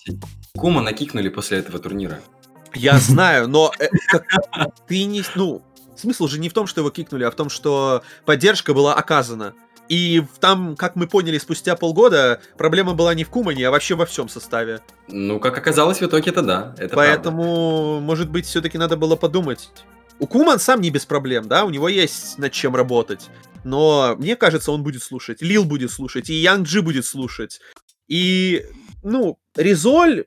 [0.57, 2.21] Кума накикнули после этого турнира.
[2.75, 3.89] Я знаю, но э,
[4.87, 5.23] ты не...
[5.35, 5.63] Ну,
[5.97, 9.55] смысл же не в том, что его кикнули, а в том, что поддержка была оказана.
[9.89, 14.07] И там, как мы поняли спустя полгода, проблема была не в Кумане, а вообще во
[14.07, 14.81] всем составе.
[15.09, 16.75] Ну, как оказалось, в итоге это да.
[16.79, 16.97] Это правда.
[16.97, 19.71] Поэтому, может быть, все-таки надо было подумать.
[20.19, 23.29] У Куман сам не без проблем, да, у него есть над чем работать.
[23.65, 25.43] Но мне кажется, он будет слушать.
[25.43, 27.61] Лил будет слушать, и Янг Джи будет слушать.
[28.09, 28.65] И,
[29.03, 30.25] ну, Резоль,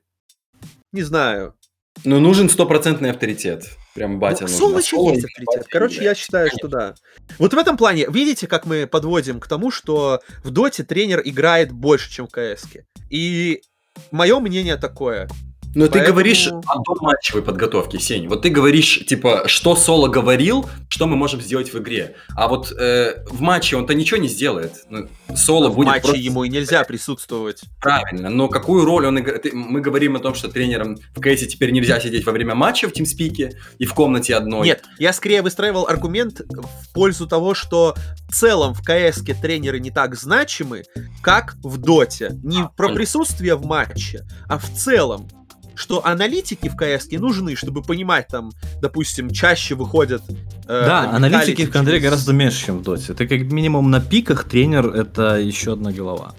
[0.92, 1.55] не знаю.
[2.04, 3.64] Ну, нужен стопроцентный авторитет.
[3.94, 4.58] Прям батя Ну, нужен.
[4.58, 5.58] Солнечный А есть авторитет.
[5.58, 6.04] батя, Короче, да.
[6.04, 6.94] я считаю, что да.
[7.38, 11.72] Вот в этом плане, видите, как мы подводим к тому, что в Доте тренер играет
[11.72, 12.64] больше, чем в КС.
[13.10, 13.62] И
[14.10, 15.28] мое мнение такое.
[15.76, 18.28] Но ты Поэтому- говоришь о доматчевой подготовке, Сень.
[18.28, 22.16] Вот ты говоришь, типа, что Соло говорил, что мы можем сделать в игре.
[22.34, 24.72] А вот э, в матче он-то ничего не сделает.
[24.88, 25.06] Ну,
[25.36, 27.60] Соло в будет матче просто ему и нельзя присутствовать.
[27.78, 28.30] правильно.
[28.30, 29.42] Но какую роль он играет?
[29.42, 32.88] Ты- Мы говорим о том, что тренерам в КС теперь нельзя сидеть во время матча
[32.88, 34.66] в тимспике и в комнате одной.
[34.66, 37.94] Нет, я скорее выстраивал аргумент в пользу того, что
[38.30, 40.84] в целом в КС тренеры не так значимы,
[41.22, 42.30] как в Доте.
[42.42, 45.28] Не А, про присутствие в матче, а в целом
[45.76, 48.50] что аналитики в КС нужны, чтобы понимать, там,
[48.80, 50.22] допустим, чаще выходят...
[50.28, 53.14] э, Да, аналитики в Кондре через- гораздо меньше, чем в Доте.
[53.14, 56.34] Ты как минимум на пиках тренер это еще одна голова.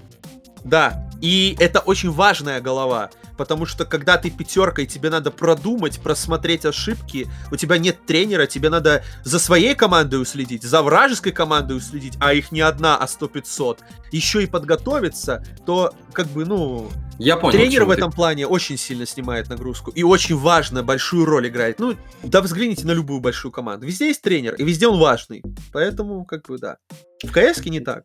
[0.64, 6.66] Да, и это очень важная голова, потому что когда ты пятеркой, тебе надо продумать, просмотреть
[6.66, 12.16] ошибки, у тебя нет тренера, тебе надо за своей командой уследить, за вражеской командой уследить,
[12.20, 13.80] а их не одна, а сто пятьсот,
[14.12, 17.58] еще и подготовиться, то как бы, ну, Я понял.
[17.58, 21.80] тренер в ты- этом плане очень сильно снимает нагрузку и очень важно, большую роль играет.
[21.80, 25.44] Ну, да взгляните на любую большую команду, везде есть тренер, и везде он важный,
[25.74, 26.78] поэтому, как бы, да.
[27.24, 28.04] В КС не так.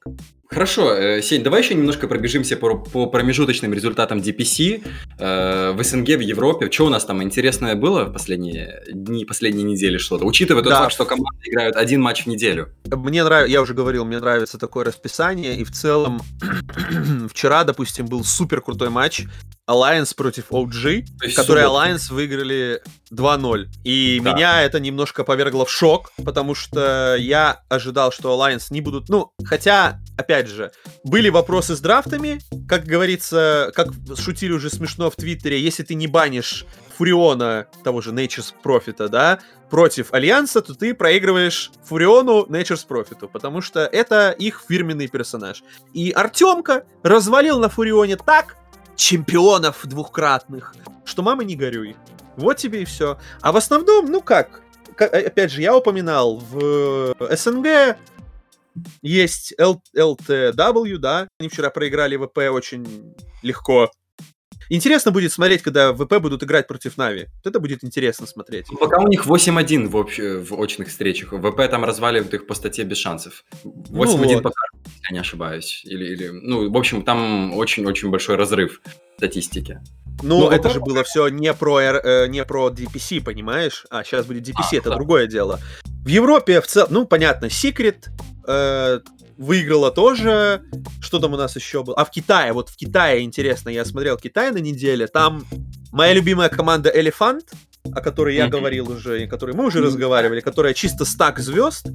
[0.49, 4.83] Хорошо, э, Сень, давай еще немножко пробежимся по, по промежуточным результатам DPC
[5.19, 6.71] э, в СНГ, в Европе.
[6.71, 10.27] Что у нас там интересное было в последние дни, последние недели что-то?
[10.27, 10.81] Учитывая тот Да.
[10.81, 12.69] факт, что команды играют один матч в неделю.
[12.85, 16.21] Мне нравится, я уже говорил, мне нравится такое расписание, и в целом
[17.31, 19.23] вчера, допустим, был супер крутой матч
[19.71, 21.05] Alliance против OG,
[21.35, 21.63] который.
[21.63, 23.67] Alliance выиграли 2-0.
[23.85, 24.33] И Да.
[24.35, 29.02] меня это немножко повергло в шок, потому что я ожидал, что Alliance не будут...
[29.09, 30.73] Ну, хотя, опять же,
[31.05, 33.89] были вопросы с драфтами, как говорится, как
[34.19, 36.65] шутили уже смешно в Твиттере, если ты не банишь
[36.97, 39.41] Фуриона, того же Nature's Profit, да,
[39.71, 45.63] против Альянса, то ты проигрываешь Фуриону Nature's Profit, потому что это их фирменный персонаж.
[45.95, 48.57] И Артемка развалил на Фурионе так
[48.97, 50.75] чемпионов двухкратных,
[51.05, 51.97] что мама не горюй.
[52.37, 53.19] Вот тебе и все.
[53.41, 54.63] А в основном, ну как,
[54.95, 57.97] ка- э, опять же, я упоминал, в СНГ
[59.03, 63.91] есть Л- LTW, да, они вчера проиграли ВП очень легко.
[64.75, 67.27] Интересно будет смотреть, когда ВП будут играть против Нави.
[67.45, 68.69] Вот это будет интересно смотреть.
[68.71, 71.33] Ну, Пока у них 8-1 в, общ- в очных встречах.
[71.33, 73.45] ВП там разваливают их по статье без шансов.
[73.65, 74.43] 8-1 вот.
[74.45, 75.83] пока, если я не ошибаюсь.
[75.85, 79.83] Или, или, ну, в общем, там очень-очень большой разрыв в статистике.
[80.23, 83.85] Ну, Ну, это ВП же было все не про, э, не про DPC, понимаешь?
[83.91, 84.97] А, сейчас будет DPC, А, это да.
[84.97, 85.61] другое дело.
[86.03, 88.07] В Европе в целом, ну, понятно, Secret
[88.49, 89.01] э,
[89.37, 90.63] выиграла тоже.
[91.01, 91.97] Что там у нас еще было?
[91.97, 95.45] А в Китае, вот в Китае, интересно, я смотрел Китай на неделе, там
[95.93, 97.43] моя любимая команда Elephant,
[97.85, 101.87] о которой я говорил уже, и о которой мы уже разговаривали, которая чисто стак звезд,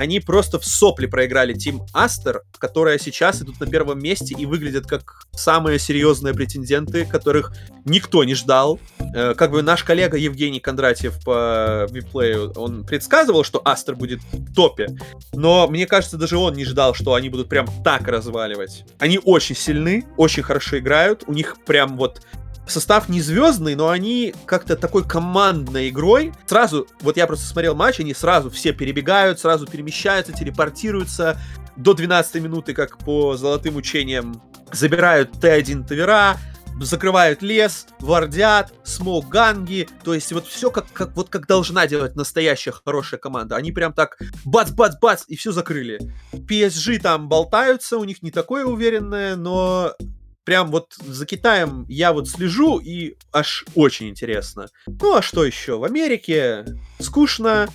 [0.00, 4.86] они просто в сопли проиграли Тим Астер, которая сейчас идут на первом месте и выглядят
[4.86, 7.52] как самые серьезные претенденты, которых
[7.84, 8.80] никто не ждал.
[9.14, 14.54] Э, Как бы наш коллега Евгений Кондратьев по виплею, он предсказывал, что Астер будет в
[14.54, 14.88] топе,
[15.34, 18.86] но мне кажется, даже он не ждал, что они будут прям так разваливать.
[19.00, 22.22] Они очень сильны, очень хорошо играют, у них прям вот
[22.70, 26.32] состав не звездный, но они как-то такой командной игрой.
[26.46, 31.38] Сразу, вот я просто смотрел матч, они сразу все перебегают, сразу перемещаются, телепортируются
[31.76, 34.42] до 12 минуты, как по золотым учениям,
[34.72, 36.36] забирают Т1 Тавера,
[36.80, 42.72] закрывают лес, вардят, смоуганги, то есть вот все как, как, вот как должна делать настоящая
[42.72, 43.56] хорошая команда.
[43.56, 46.00] Они прям так бац-бац-бац и все закрыли.
[46.32, 49.94] PSG там болтаются, у них не такое уверенное, но
[50.50, 54.66] прям вот за Китаем я вот слежу и аж очень интересно.
[54.88, 55.78] Ну а что еще?
[55.78, 56.64] В Америке
[56.98, 57.68] скучно.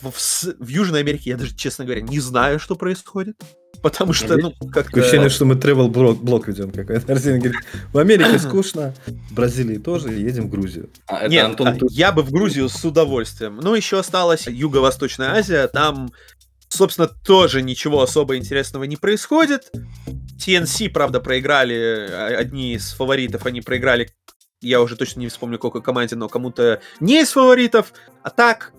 [0.00, 3.36] В, в с- в Южной Америке я даже, честно говоря, не знаю, что происходит.
[3.82, 7.12] Потому что, ну, как Такое ощущение, что мы тревел блок, блок ведем какой-то.
[7.12, 7.60] Арсений говорит,
[7.92, 10.88] в Америке скучно, в Бразилии тоже, едем в Грузию.
[11.06, 13.58] А, Нет, Антон а, я бы в Грузию с удовольствием.
[13.60, 15.66] Ну, еще осталась Юго-Восточная Азия.
[15.68, 16.10] Там,
[16.74, 19.70] собственно, тоже ничего особо интересного не происходит.
[20.38, 22.08] TNC, правда, проиграли.
[22.10, 24.10] а, Одни из фаворитов, они проиграли.
[24.60, 27.92] Я уже точно не вспомню, какой команде, но кому-то не из фаворитов.
[28.22, 28.72] А так,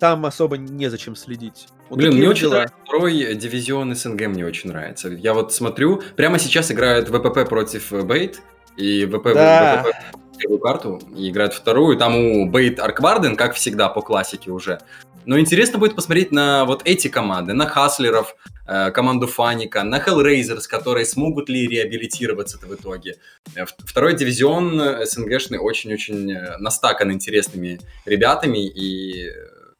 [0.00, 1.66] там особо незачем следить.
[1.88, 2.52] Вот Блин, мне очень дела.
[2.54, 5.08] нравится второй дивизион СНГ, мне очень нравится.
[5.08, 8.40] Я вот смотрю, прямо сейчас играют ВПП против Бейт,
[8.76, 9.84] и ВП, Да.
[9.84, 9.96] ВПП
[10.36, 11.96] первую карту, и играют вторую.
[11.96, 14.80] Там у Бейт Аркварден, как всегда, по классике уже.
[15.26, 20.68] Но интересно будет посмотреть на вот эти команды, на Хаслеров, э, команду Фаника, на Hellraisers,
[20.68, 23.16] которые смогут ли реабилитироваться-то в итоге.
[23.56, 29.30] Э, Второй дивизион СНГшный очень-очень э, настакан интересными ребятами, и...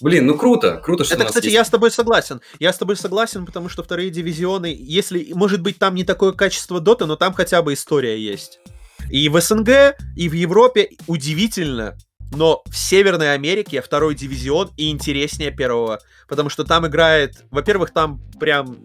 [0.00, 2.42] Блин, ну круто, круто, что Это, нас кстати, есть я с тобой согласен.
[2.58, 6.80] Я с тобой согласен, потому что вторые дивизионы, если, может быть, там не такое качество
[6.80, 8.60] дота, но там хотя бы история есть.
[9.10, 11.96] И в СНГ, и в Европе удивительно,
[12.32, 18.20] но в Северной Америке второй дивизион и интереснее первого, потому что там играет, во-первых, там
[18.38, 18.78] прям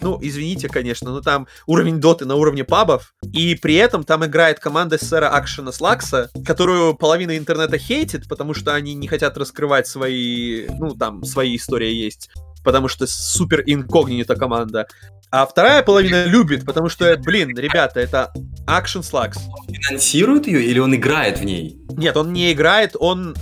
[0.00, 4.58] ну, извините, конечно, но там уровень доты на уровне пабов, и при этом там играет
[4.58, 10.66] команда сэра Акшена Слакса, которую половина интернета хейтит, потому что они не хотят раскрывать свои,
[10.68, 12.30] ну, там, свои истории есть,
[12.64, 14.86] потому что супер инкогнито команда.
[15.30, 18.32] А вторая половина любит, потому что, блин, ребята, это
[18.66, 19.38] Action Slugs.
[19.72, 21.78] финансирует ее или он играет в ней?
[21.96, 23.34] Нет, он не играет, он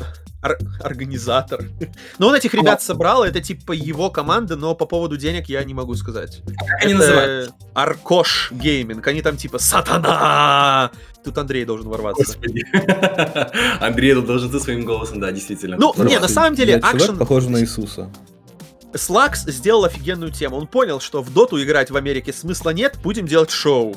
[0.43, 1.65] ор- организатор.
[2.19, 5.75] Но он этих ребят собрал, это типа его команда, но по поводу денег я не
[5.75, 6.43] могу сказать.
[6.45, 7.55] Как они Это называются?
[7.75, 9.07] Аркош Гейминг.
[9.07, 10.91] Они там типа Сатана!
[11.25, 12.25] Тут Андрей должен ворваться.
[12.25, 12.65] Господи.
[13.81, 15.77] Андрей тут должен ты своим голосом, да, действительно.
[15.77, 18.11] Ну, не, на самом деле, человек Action похож на Иисуса.
[18.95, 20.57] Слакс сделал офигенную тему.
[20.57, 23.95] Он понял, что в доту играть в Америке смысла нет, будем делать шоу.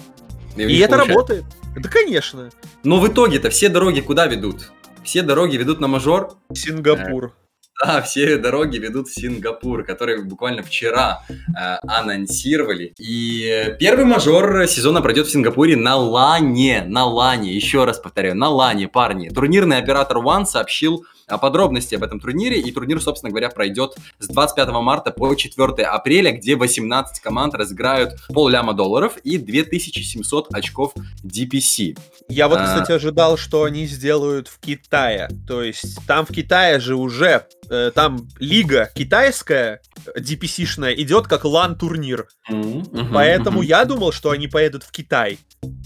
[0.56, 1.14] И них это получается.
[1.14, 1.46] работает.
[1.78, 2.50] Да, конечно.
[2.84, 4.72] Но в итоге-то все дороги куда ведут?
[5.04, 6.38] Все дороги ведут на мажор.
[6.54, 7.34] Сингапур.
[7.82, 12.94] Да, все дороги ведут в Сингапур, который буквально вчера э, анонсировали.
[13.00, 16.84] И первый мажор сезона пройдет в Сингапуре на Лане.
[16.88, 19.30] На Лане, еще раз повторяю, на Лане, парни.
[19.30, 24.28] Турнирный оператор One сообщил о подробности об этом турнире, и турнир, собственно говоря, пройдет с
[24.28, 30.94] 25 марта по 4 апреля, где 18 команд разыграют полляма долларов и 2700 очков
[31.24, 31.98] DPC.
[32.28, 32.66] Я вот, А.
[32.66, 35.30] кстати, ожидал, что они сделают в Китае.
[35.48, 39.82] То есть там в Китае же уже э, там лига китайская,
[40.16, 42.28] DPC-шная, идет как лан-турнир.
[43.12, 45.40] Поэтому я думал, что они поедут в Китай.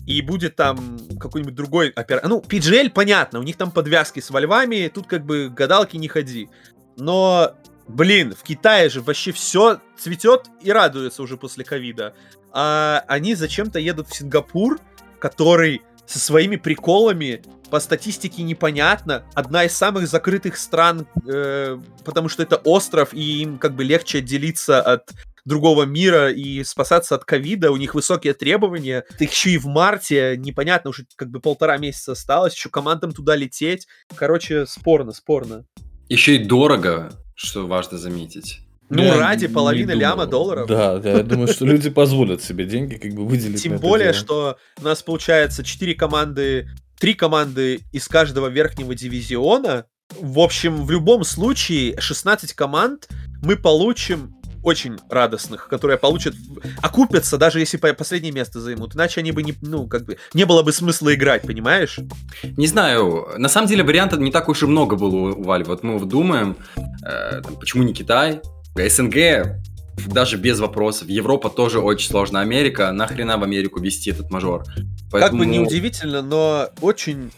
[0.05, 2.29] И будет там какой-нибудь другой оператор.
[2.29, 6.07] Ну, PGL, понятно, у них там подвязки с во львами, тут как бы гадалки не
[6.07, 6.49] ходи.
[6.97, 7.53] Но,
[7.88, 12.13] блин, в Китае же вообще все цветет и радуется уже после ковида.
[12.51, 14.79] А они зачем-то едут в Сингапур,
[15.19, 19.24] который со своими приколами по статистике непонятно.
[19.34, 24.20] Одна из самых закрытых стран, э, потому что это остров, и им как бы легче
[24.20, 25.09] отделиться от
[25.45, 29.05] другого мира и спасаться от ковида, у них высокие требования.
[29.20, 33.36] Их еще и в марте, непонятно, уже как бы полтора месяца осталось, еще командам туда
[33.36, 33.88] лететь.
[34.15, 35.65] Короче, спорно, спорно.
[36.09, 38.59] Еще и дорого, что важно заметить.
[38.89, 39.99] Ну, Я ради половины думаю.
[39.99, 40.68] ляма долларов.
[40.68, 43.61] Да, да, я думаю, что люди позволят себе деньги как бы выделить.
[43.61, 44.24] Тем на это более, дело.
[44.24, 46.70] что у нас получается 4 команды,
[47.00, 49.86] 3 команды из каждого верхнего дивизиона.
[50.20, 53.08] В общем, в любом случае, 16 команд
[53.41, 54.34] мы получим
[54.64, 56.36] очень радостных, которые получат,
[56.82, 58.95] окупятся, даже если по- последнее место займут.
[58.95, 62.00] Иначе они бы не, ну, как бы, не было бы смысла играть, понимаешь?
[62.43, 65.66] Не знаю, на самом деле вариантов не так уж и много было у Valve.
[65.66, 68.41] Вот мы думаем, э, там, почему не Китай?
[68.76, 69.58] СНГ
[70.06, 71.10] даже без вопросов.
[71.10, 72.41] Европа тоже очень сложно.
[72.41, 74.64] Америка, нахрена в Америку вести этот мажор?
[75.12, 77.32] Как бы не удивительно, но очень...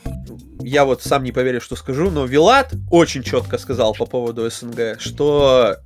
[0.62, 5.00] Я вот сам не поверю, что скажу, но Вилат очень четко сказал по поводу СНГ,
[5.00, 5.78] что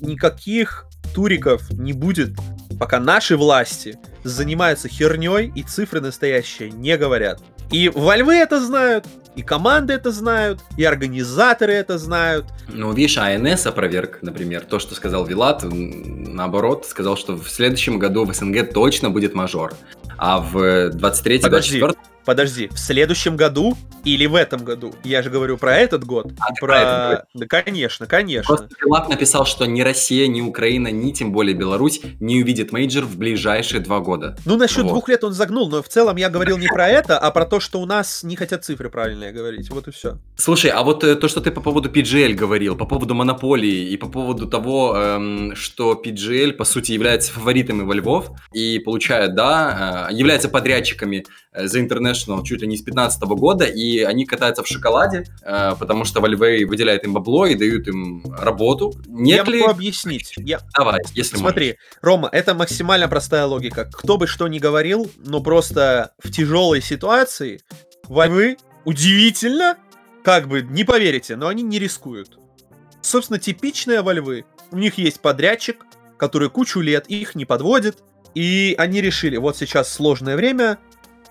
[0.00, 2.30] никаких туриков не будет,
[2.78, 7.40] пока наши власти занимаются херней и цифры настоящие не говорят.
[7.74, 9.04] И Вальвы это знают,
[9.34, 12.46] и команды это знают, и организаторы это знают.
[12.68, 18.26] Ну, видишь, АНС опроверг, например, то, что сказал Вилат, наоборот, сказал, что в следующем году
[18.26, 19.74] в СНГ точно будет мажор.
[20.16, 24.94] А в 23-24 Подожди, в следующем году или в этом году?
[25.04, 26.32] Я же говорю про этот год.
[26.38, 27.24] А, про этот год.
[27.34, 28.46] Да, конечно, конечно.
[28.46, 33.04] Просто Вилат написал, что ни Россия, ни Украина, ни тем более Беларусь не увидит мейджор
[33.04, 34.36] в ближайшие два года.
[34.44, 34.90] Ну, насчет Вот.
[34.90, 37.60] двух лет он загнул, но в целом я говорил не про это, а про то,
[37.60, 39.70] что у нас не хотят цифры правильные говорить.
[39.70, 40.18] Вот и все.
[40.36, 43.96] Слушай, а вот э, то, что ты по поводу PGL говорил, по поводу монополии и
[43.96, 50.14] по поводу того, эм, что PGL, по сути, является фаворитами Valve и получает, да, э,
[50.14, 54.68] является подрядчиками э, за International чуть ли не с 15 года, и они катаются в
[54.68, 58.92] шоколаде, э, потому что во Львы выделяют им бабло и дают им работу.
[59.06, 59.60] я Нет ли...
[59.60, 60.34] могу объяснить.
[60.36, 60.60] Я...
[60.76, 63.88] Давай, если Смотри, Рома, это максимально простая логика.
[63.92, 67.60] Кто бы что ни говорил, но просто в тяжелой ситуации
[68.08, 69.78] вы удивительно,
[70.22, 72.38] как бы, не поверите, но они не рискуют.
[73.02, 74.44] Собственно, типичные во Львы.
[74.70, 75.84] У них есть подрядчик,
[76.16, 77.98] который кучу лет их не подводит,
[78.34, 80.78] и они решили, вот сейчас сложное время,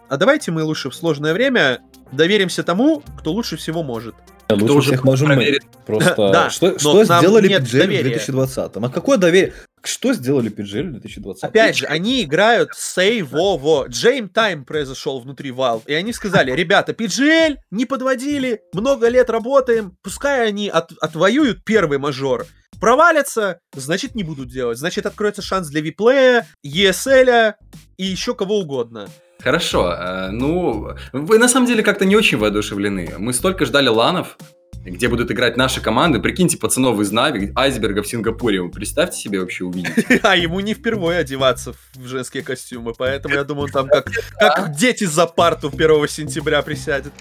[0.10, 1.80] а давайте мы лучше в сложное время
[2.12, 4.16] доверимся тому, кто лучше всего может.
[4.50, 5.36] Лучше Кто уже всех можем мы.
[5.36, 5.64] проверит?
[5.86, 8.04] Просто Да, что, но что нам сделали нет PGL в доверия.
[8.04, 8.72] 2020?
[8.76, 9.54] А какое доверие?
[9.84, 11.44] Что сделали PGL в 2020?
[11.44, 13.86] Опять же, они играют сей во во.
[13.88, 19.98] Джейм Тайм произошел внутри Valve, и они сказали, ребята, PGL не подводили, много лет работаем,
[20.04, 22.46] пускай они от- отвоюют первый мажор.
[22.80, 24.78] Провалятся, значит не будут делать.
[24.78, 27.54] Значит откроется шанс для виплея, ESL
[27.98, 29.08] и еще кого угодно.
[29.44, 33.16] Хорошо, э, ну, вы на самом деле как-то не очень воодушевлены.
[33.18, 34.38] Мы столько ждали ланов,
[34.86, 36.20] где будут играть наши команды.
[36.20, 38.64] Прикиньте, пацанов из Нави, айсберга в Сингапуре.
[38.70, 39.92] Представьте себе вообще увидеть.
[40.24, 44.08] А ему не впервые одеваться в женские костюмы, поэтому я думаю, он там как,
[44.40, 47.12] как дети за парту 1 сентября присядет.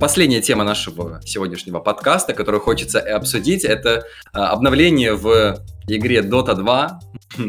[0.00, 7.00] Последняя тема нашего сегодняшнего подкаста, которую хочется обсудить, это а, обновление в игре Dota 2,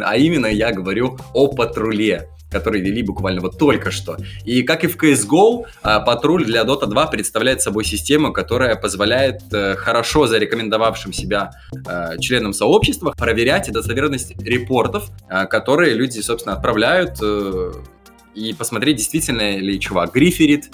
[0.02, 4.16] а именно я говорю о патруле который вели буквально вот только что.
[4.46, 9.42] И как и в CSGO, а, патруль для Dota 2 представляет собой систему, которая позволяет
[9.52, 17.18] э, хорошо зарекомендовавшим себя э, членам сообщества проверять достоверность репортов, э, которые люди, собственно, отправляют
[17.22, 17.74] э,
[18.36, 20.72] и посмотреть, действительно ли чувак гриферит,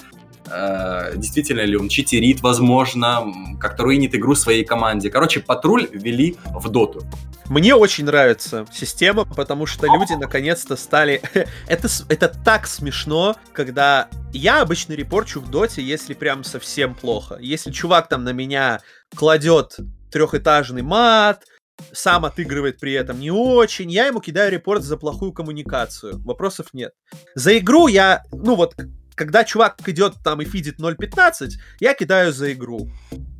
[0.50, 3.24] э, действительно ли он читерит, возможно,
[3.60, 5.10] как-то руинит игру своей команде.
[5.10, 7.04] Короче, патруль ввели в доту.
[7.46, 11.20] Мне очень нравится система, потому что люди наконец-то стали...
[11.66, 17.36] это, это так смешно, когда я обычно репорчу в доте, если прям совсем плохо.
[17.40, 18.80] Если чувак там на меня
[19.14, 19.76] кладет
[20.10, 21.44] трехэтажный мат,
[21.92, 26.22] сам отыгрывает при этом не очень, я ему кидаю репорт за плохую коммуникацию.
[26.22, 26.92] Вопросов нет.
[27.34, 28.74] За игру я, ну вот,
[29.14, 31.50] когда чувак идет там и фидит 0.15,
[31.80, 32.90] я кидаю за игру.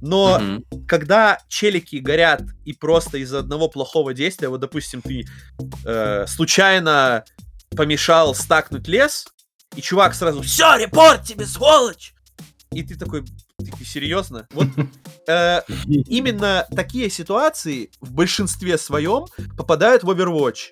[0.00, 0.64] Но Мгм.
[0.86, 5.24] когда челики горят и просто из-за одного плохого действия, вот, допустим, ты
[5.84, 7.24] э, случайно
[7.76, 9.26] помешал стакнуть лес,
[9.74, 12.14] и чувак сразу «Все, репорт тебе, сволочь!»
[12.72, 13.22] И ты такой,
[13.58, 14.46] ты серьезно?
[14.52, 14.66] Вот
[15.28, 20.70] э, именно такие ситуации в большинстве своем попадают в Overwatch.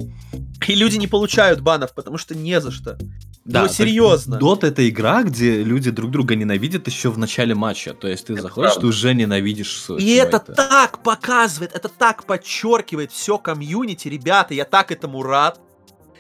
[0.67, 2.99] И люди не получают банов, потому что не за что.
[3.45, 4.37] Ну, так серьезно.
[4.37, 7.95] Dota это игра, где люди друг друга ненавидят еще в начале матча.
[7.95, 8.81] То есть ты заходишь, правда.
[8.81, 10.55] ты уже ненавидишь И это тиммейта.
[10.55, 15.59] так показывает, это так подчеркивает все комьюнити, ребята, я так этому рад.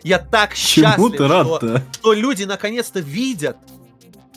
[0.03, 3.59] Я так Чему счастлив, ты что, что люди наконец-то видят,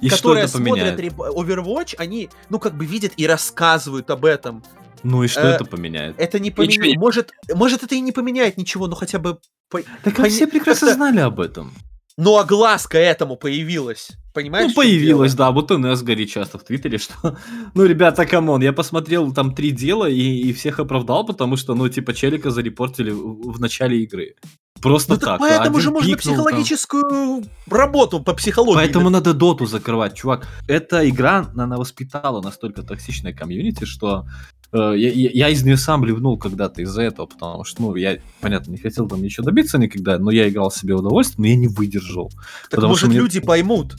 [0.02, 4.62] И которые это смотрят Overwatch, они, ну, как бы видят и рассказывают об этом.
[5.04, 6.16] Ну и что Э, это поменяет?
[6.18, 6.98] Это не поменяет.
[6.98, 9.38] Может, может, это и не поменяет ничего, но хотя бы...
[9.70, 11.74] по- Так пони- все прекрасно знали об этом.
[12.18, 14.12] Ну, огласка этому появилась.
[14.34, 14.72] Понимаешь?
[14.76, 14.84] Ну,
[15.32, 15.38] дело?
[15.38, 17.38] да, вот у нас говорит часто в Твиттере, что,
[17.76, 21.76] ну, ребята, come on, я посмотрел там три дела и, и всех оправдал, потому что,
[21.76, 24.36] ну, типа, челика зарепортили в, в начале игры.
[24.84, 26.18] Просто Ну так поэтому же можно там.
[26.20, 28.76] психологическую работу по психологии.
[28.76, 30.48] Поэтому надо доту закрывать, чувак.
[30.68, 34.26] Эта игра, она воспитала настолько токсичное комьюнити, что
[34.72, 38.18] э, я, я- я из нее сам ливнул когда-то из-за этого, потому что, ну, я,
[38.42, 41.68] понятно, не хотел там ничего добиться никогда, но я играл себе удовольствие, но я не
[41.68, 42.32] выдержал.
[42.70, 43.96] Так может мне- люди поймут.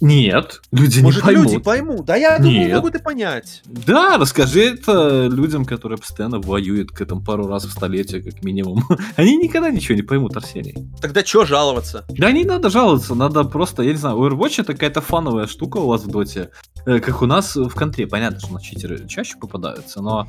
[0.00, 1.44] Нет, люди Может не поймут.
[1.44, 2.04] люди поймут.
[2.06, 2.76] Да я думаю, Нет.
[2.76, 3.62] могут и понять.
[3.64, 8.84] Да, расскажи это людям, которые постоянно воюют к этому пару раз в столетие, как минимум.
[9.16, 10.74] Они никогда ничего не поймут, Арсений.
[11.00, 12.04] Тогда чё жаловаться?
[12.08, 15.86] Да не надо жаловаться, надо просто, я не знаю, Overwatch это какая-то фановая штука у
[15.86, 16.50] вас в доте,
[16.86, 18.06] э, как у нас в контре.
[18.06, 20.28] Понятно, что у нас читеры чаще попадаются, но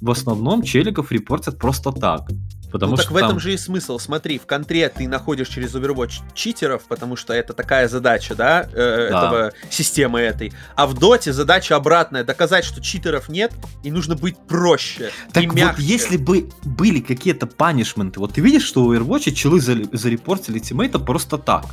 [0.00, 2.28] в основном челиков репортят просто так.
[2.72, 3.98] Потому ну что так в этом там- же и смысл.
[3.98, 9.08] Смотри, в контре ты находишь через Overwatch читеров, потому что это такая задача, да, э,
[9.10, 9.26] Да.
[9.26, 10.52] этого системы этой.
[10.74, 13.52] А в доте задача обратная, доказать, что читеров нет,
[13.82, 15.10] и нужно быть проще.
[15.32, 15.82] Так и вот, мягче.
[15.82, 20.98] если бы были какие-то панишменты, вот ты видишь, что у Overwatch челы за- зарепортили тиммейта
[20.98, 21.64] просто так.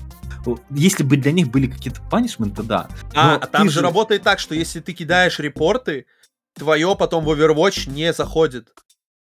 [0.70, 2.90] Если бы для них были какие-то панишменты, да.
[3.16, 6.06] А, а там ты же работает так, что если ты кидаешь репорты,
[6.54, 8.68] твое потом в Overwatch не заходит.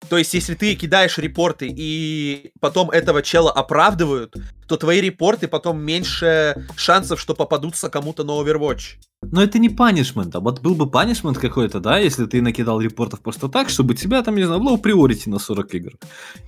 [0.09, 4.35] То есть, если ты кидаешь репорты и потом этого чела оправдывают,
[4.67, 8.99] то твои репорты потом меньше шансов, что попадутся кому-то на Overwatch.
[9.23, 13.21] Но это не панишмент, а вот был бы панишмент какой-то, да, если ты накидал репортов
[13.21, 15.93] просто так, чтобы тебя там, не знаю, low приорити на 40 игр.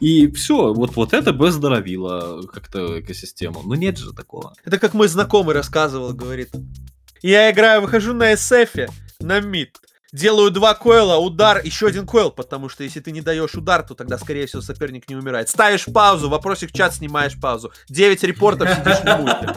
[0.01, 3.63] И все, вот, вот это бы оздоровило как-то экосистему.
[3.65, 4.55] Но нет же такого.
[4.65, 6.51] Это как мой знакомый рассказывал, говорит.
[7.23, 8.91] Я играю, выхожу на SF,
[9.21, 9.79] на мид.
[10.15, 13.97] Делаю два койла, удар, еще один койл, потому что если ты не даешь удар, то
[13.97, 15.49] тогда, скорее всего, соперник не умирает.
[15.49, 17.73] Ставишь паузу, вопросик в чат, снимаешь паузу.
[17.89, 19.57] 9 репортов, сидишь в мульте.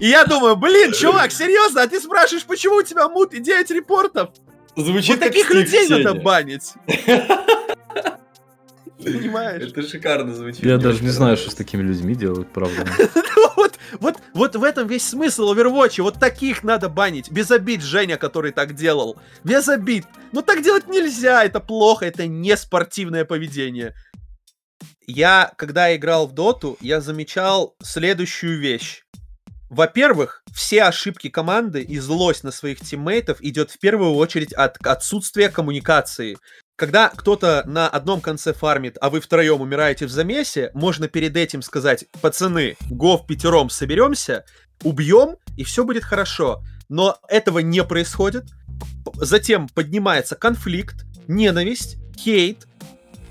[0.00, 3.70] И я думаю, блин, чувак, серьезно, а ты спрашиваешь, почему у тебя мут и 9
[3.70, 4.30] репортов?
[4.74, 6.72] Звучит Вот таких людей надо банить.
[9.04, 9.62] Понимаешь?
[9.62, 10.64] Это шикарно звучит.
[10.64, 12.86] Я даже не знаю, что с такими людьми делают, правда.
[13.56, 16.02] Вот, вот, вот в этом весь смысл Overwatch.
[16.02, 17.30] Вот таких надо банить.
[17.30, 19.16] Без обид Женя, который так делал.
[19.44, 20.04] Без обид.
[20.32, 21.44] Но так делать нельзя.
[21.44, 22.04] Это плохо.
[22.04, 23.94] Это не спортивное поведение.
[25.06, 29.04] Я, когда играл в доту, я замечал следующую вещь.
[29.70, 35.48] Во-первых, все ошибки команды и злость на своих тиммейтов идет в первую очередь от отсутствия
[35.48, 36.36] коммуникации.
[36.76, 41.62] Когда кто-то на одном конце фармит, а вы втроем умираете в замесе, можно перед этим
[41.62, 44.44] сказать, пацаны, го в пятером соберемся,
[44.82, 46.64] убьем, и все будет хорошо.
[46.88, 48.46] Но этого не происходит.
[49.14, 52.66] Затем поднимается конфликт, ненависть, хейт.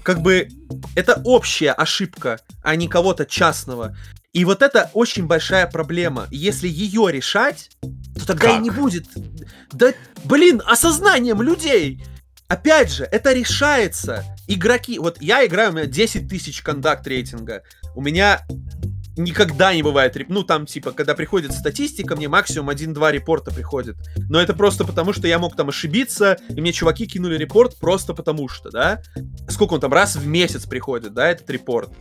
[0.03, 0.47] Как бы
[0.95, 3.95] это общая ошибка, а не кого-то частного.
[4.31, 6.27] И вот это очень большая проблема.
[6.31, 7.71] Если ее решать,
[8.15, 8.61] то тогда и Как?
[8.61, 9.05] не будет.
[9.73, 9.91] Да,
[10.23, 12.03] блин, осознанием людей.
[12.47, 14.23] Опять же, это решается.
[14.47, 17.63] Игроки, вот я играю, у меня 10 тысяч кондакт рейтинга.
[17.95, 18.45] У меня
[19.15, 23.95] никогда не бывает, ну там типа, когда приходит статистика, мне максимум 1-2 репорта приходит.
[24.29, 28.13] Но это просто потому, что я мог там ошибиться, и мне чуваки кинули репорт просто
[28.13, 29.01] потому что, да?
[29.49, 31.91] Сколько он там, раз в месяц приходит, да, этот репорт?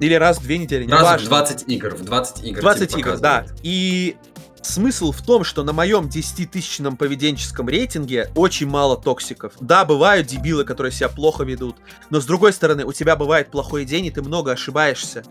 [0.00, 2.60] Или раз в две недели, не Раз в 20 игр, в 20 игр.
[2.60, 3.46] 20 тебе игр, да.
[3.62, 4.16] И
[4.66, 9.52] смысл в том, что на моем 10-тысячном поведенческом рейтинге очень мало токсиков.
[9.60, 11.76] Да, бывают дебилы, которые себя плохо ведут,
[12.10, 15.22] но с другой стороны, у тебя бывает плохой день, и ты много ошибаешься.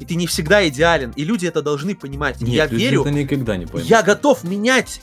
[0.00, 2.40] И ты не всегда идеален, и люди это должны понимать.
[2.40, 3.88] Нет, я люди верю, это никогда не поймут.
[3.88, 5.00] я готов менять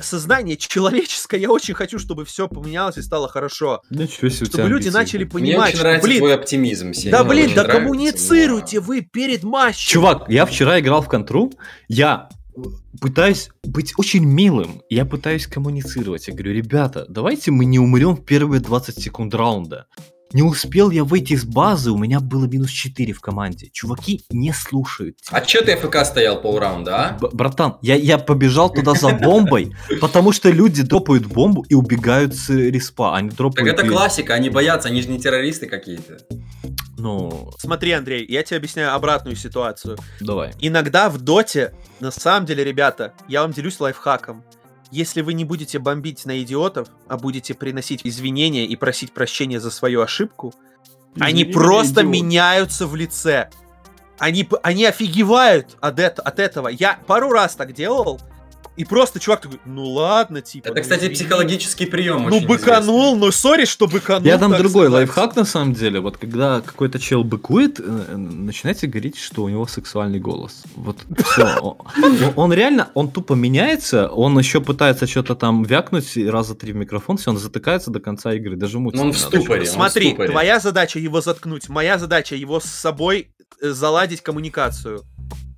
[0.00, 1.40] сознание человеческое.
[1.40, 3.82] Я очень хочу, чтобы все поменялось и стало хорошо.
[3.90, 4.90] Ничего себе, у Чтобы люди амбиции.
[4.98, 7.12] начали Мне понимать, очень что, нравится блин, твой оптимизм, Сеня.
[7.12, 9.90] да мне блин, очень да нравится, коммуницируйте но- вы перед матчем.
[9.92, 11.52] Чувак, я вчера играл в контру,
[11.88, 12.28] я
[13.00, 16.28] пытаюсь быть очень милым, я пытаюсь коммуницировать.
[16.28, 19.86] Я говорю, ребята, давайте мы не умрем в первые 20 секунд раунда.
[20.34, 23.70] Не успел я выйти из базы, у меня было минус 4 в команде.
[23.72, 25.16] Чуваки не слушают.
[25.30, 27.12] А чё ты АФК стоял полраунда, а?
[27.20, 32.34] Б- братан, я, я побежал туда за бомбой, потому что люди дропают бомбу и убегают
[32.34, 33.16] с респа.
[33.16, 33.68] Они Так дропают...
[33.78, 36.18] это и- классика, они боятся, они же не террористы какие-то.
[36.98, 39.96] Ну, Смотри, Андрей, я тебе объясняю обратную ситуацию.
[40.20, 40.50] давай.
[40.58, 44.42] Иногда в доте, на самом деле, ребята, я вам делюсь лайфхаком.
[44.94, 49.72] Если вы не будете бомбить на идиотов, а будете приносить извинения и просить прощения за
[49.72, 50.54] свою ошибку,
[51.18, 52.12] они Извини меня, просто идиот.
[52.12, 53.50] меняются в лице.
[54.20, 56.68] Они, они офигевают от, это- от этого.
[56.68, 58.20] Я пару раз так делал,
[58.76, 60.68] И просто чувак такой, ну ладно, типа.
[60.68, 61.14] Это, ну кстати, извини».
[61.14, 62.28] психологический прием.
[62.28, 64.26] Ну очень быканул, ну сори, что быканул.
[64.26, 64.92] Я так другой сказать.
[64.92, 66.00] лайфхак на самом деле.
[66.00, 70.64] Вот когда какой-то чел быкует, э, начинайте говорить, что у него сексуальный голос.
[70.74, 71.76] Вот все.
[72.36, 77.16] Он реально, он тупо меняется, он еще пытается что-то там вякнуть раза три в микрофон,
[77.16, 78.78] все, он затыкается до конца игры, даже.
[78.78, 79.66] Ну, он в ступоре.
[79.66, 85.02] Смотри, твоя задача его заткнуть, моя задача его с собой э, заладить коммуникацию.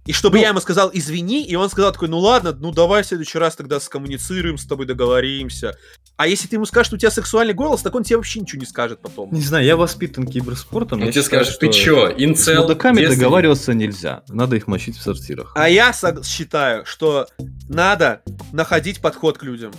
[0.06, 3.02] И чтобы Ну- я ему сказал извини, и он сказал такой, ну ладно, ну давай
[3.02, 5.76] в следующий раз тогда скоммуницируем, с тобой договоримся.
[6.16, 8.60] А если ты ему скажешь, что у тебя сексуальный голос, так он тебе вообще ничего
[8.60, 9.28] не скажет потом.
[9.32, 11.02] Не знаю, я воспитан киберспортом.
[11.02, 12.62] Он тебе скажет, ты что чё, С инцел?
[12.62, 14.22] мудаками девственник?» договариваться нельзя.
[14.28, 15.52] Надо их мочить в сортирах.
[15.54, 15.92] А я
[16.24, 17.26] считаю, что
[17.68, 19.72] надо находить подход к людям.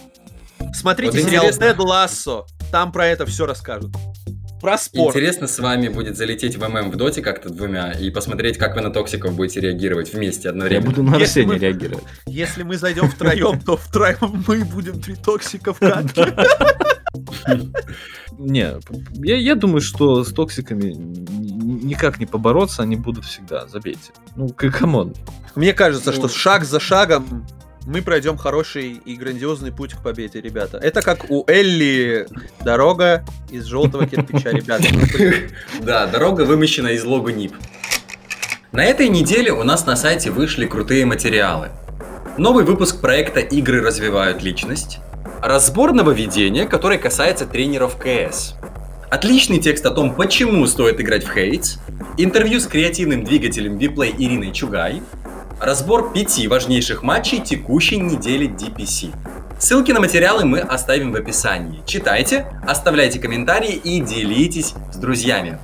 [0.74, 1.46] Смотрите Вот сериал.
[1.52, 3.92] Тед Лассо, там про это все расскажут.
[4.62, 5.16] Про спорт.
[5.16, 8.82] Интересно с вами будет залететь в ММ в доте как-то двумя и посмотреть, как вы
[8.82, 10.86] на токсиков будете реагировать вместе Я одновременно.
[10.90, 12.04] буду на Арсения мы- реагировать.
[12.26, 16.34] Если мы зайдем втроем, то втроем мы будем три токсика в катке.
[18.38, 18.76] Не,
[19.24, 24.12] я, я думаю, что с токсиками никак не побороться, они будут всегда, забейте.
[24.36, 25.14] Ну, come on.
[25.56, 26.30] Мне кажется, что Ну.
[26.30, 27.48] шаг за шагом
[27.88, 30.78] мы пройдем хороший и грандиозный путь к победе, ребята.
[30.78, 32.28] Это как у Элли
[32.60, 34.84] дорога из желтого кирпича, ребята.
[35.80, 37.56] Да, дорога вымощена из лого NIP.
[38.74, 41.70] На этой неделе у нас на сайте вышли крутые материалы.
[42.38, 45.00] Новый выпуск проекта «Игры развивают личность»,
[45.42, 48.56] разбор нововведения, который касается тренеров КС,
[49.10, 51.78] отличный текст о том, почему стоит играть в Хейтс,
[52.18, 55.02] интервью с креативным двигателем Виплей Ириной Чугай,
[55.60, 59.14] разбор пяти важнейших матчей текущей недели DPC.
[59.60, 61.82] Ссылки на материалы мы оставим в описании.
[61.86, 65.60] Читайте, оставляйте комментарии и делитесь с друзьями.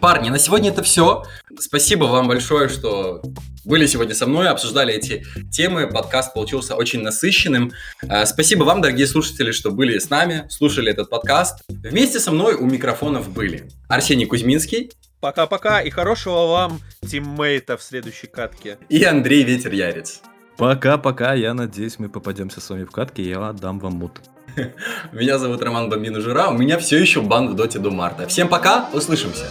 [0.00, 1.24] Парни, на сегодня это все.
[1.58, 3.20] Спасибо вам большое, что
[3.64, 5.88] были сегодня со мной, обсуждали эти темы.
[5.88, 7.72] Подкаст получился очень насыщенным.
[8.02, 11.62] Э, Спасибо вам, дорогие слушатели, что были с нами, слушали этот подкаст.
[11.68, 18.26] Вместе со мной у микрофонов были Арсений Кузьминский Пока-пока и хорошего вам тиммейта в следующей
[18.26, 18.78] катке.
[18.88, 20.22] и Андрей Ветер Ярец.
[20.56, 24.20] Пока-пока, я надеюсь, мы попадемся с вами в катке, я отдам вам мут.
[25.12, 28.26] Меня зовут Роман Бомбину Жура, у меня все еще бан в доте до марта.
[28.26, 29.46] Всем пока, услышимся.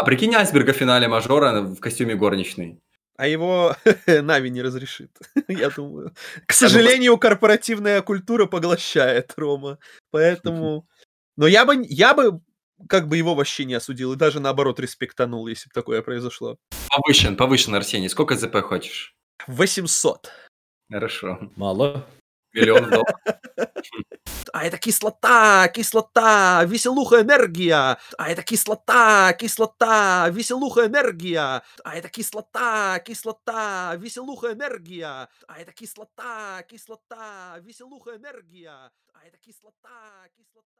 [0.00, 2.80] А прикинь Айсберга в финале мажора в костюме горничной.
[3.18, 3.76] А его
[4.06, 5.10] Нави не разрешит,
[5.48, 6.14] я думаю.
[6.46, 9.78] К сожалению, корпоративная культура поглощает Рома.
[10.10, 10.88] Поэтому...
[11.36, 12.40] Но я бы, я бы
[12.88, 16.56] как бы его вообще не осудил и даже наоборот респектанул, если бы такое произошло.
[16.88, 18.08] Повышен, повышен, Арсений.
[18.08, 19.14] Сколько ЗП хочешь?
[19.48, 20.30] 800.
[20.90, 21.50] Хорошо.
[21.56, 22.06] Мало.
[22.52, 23.08] Миллион в долг.
[24.52, 27.98] А это кислота, кислота, веселуха, энергия.
[28.18, 31.62] А это кислота, кислота, веселуха, энергия.
[31.84, 35.28] А это кислота, кислота, веселуха, энергия.
[35.46, 38.90] А это кислота, кислота, веселуха, энергия.
[39.12, 40.79] А это кислота, кислота.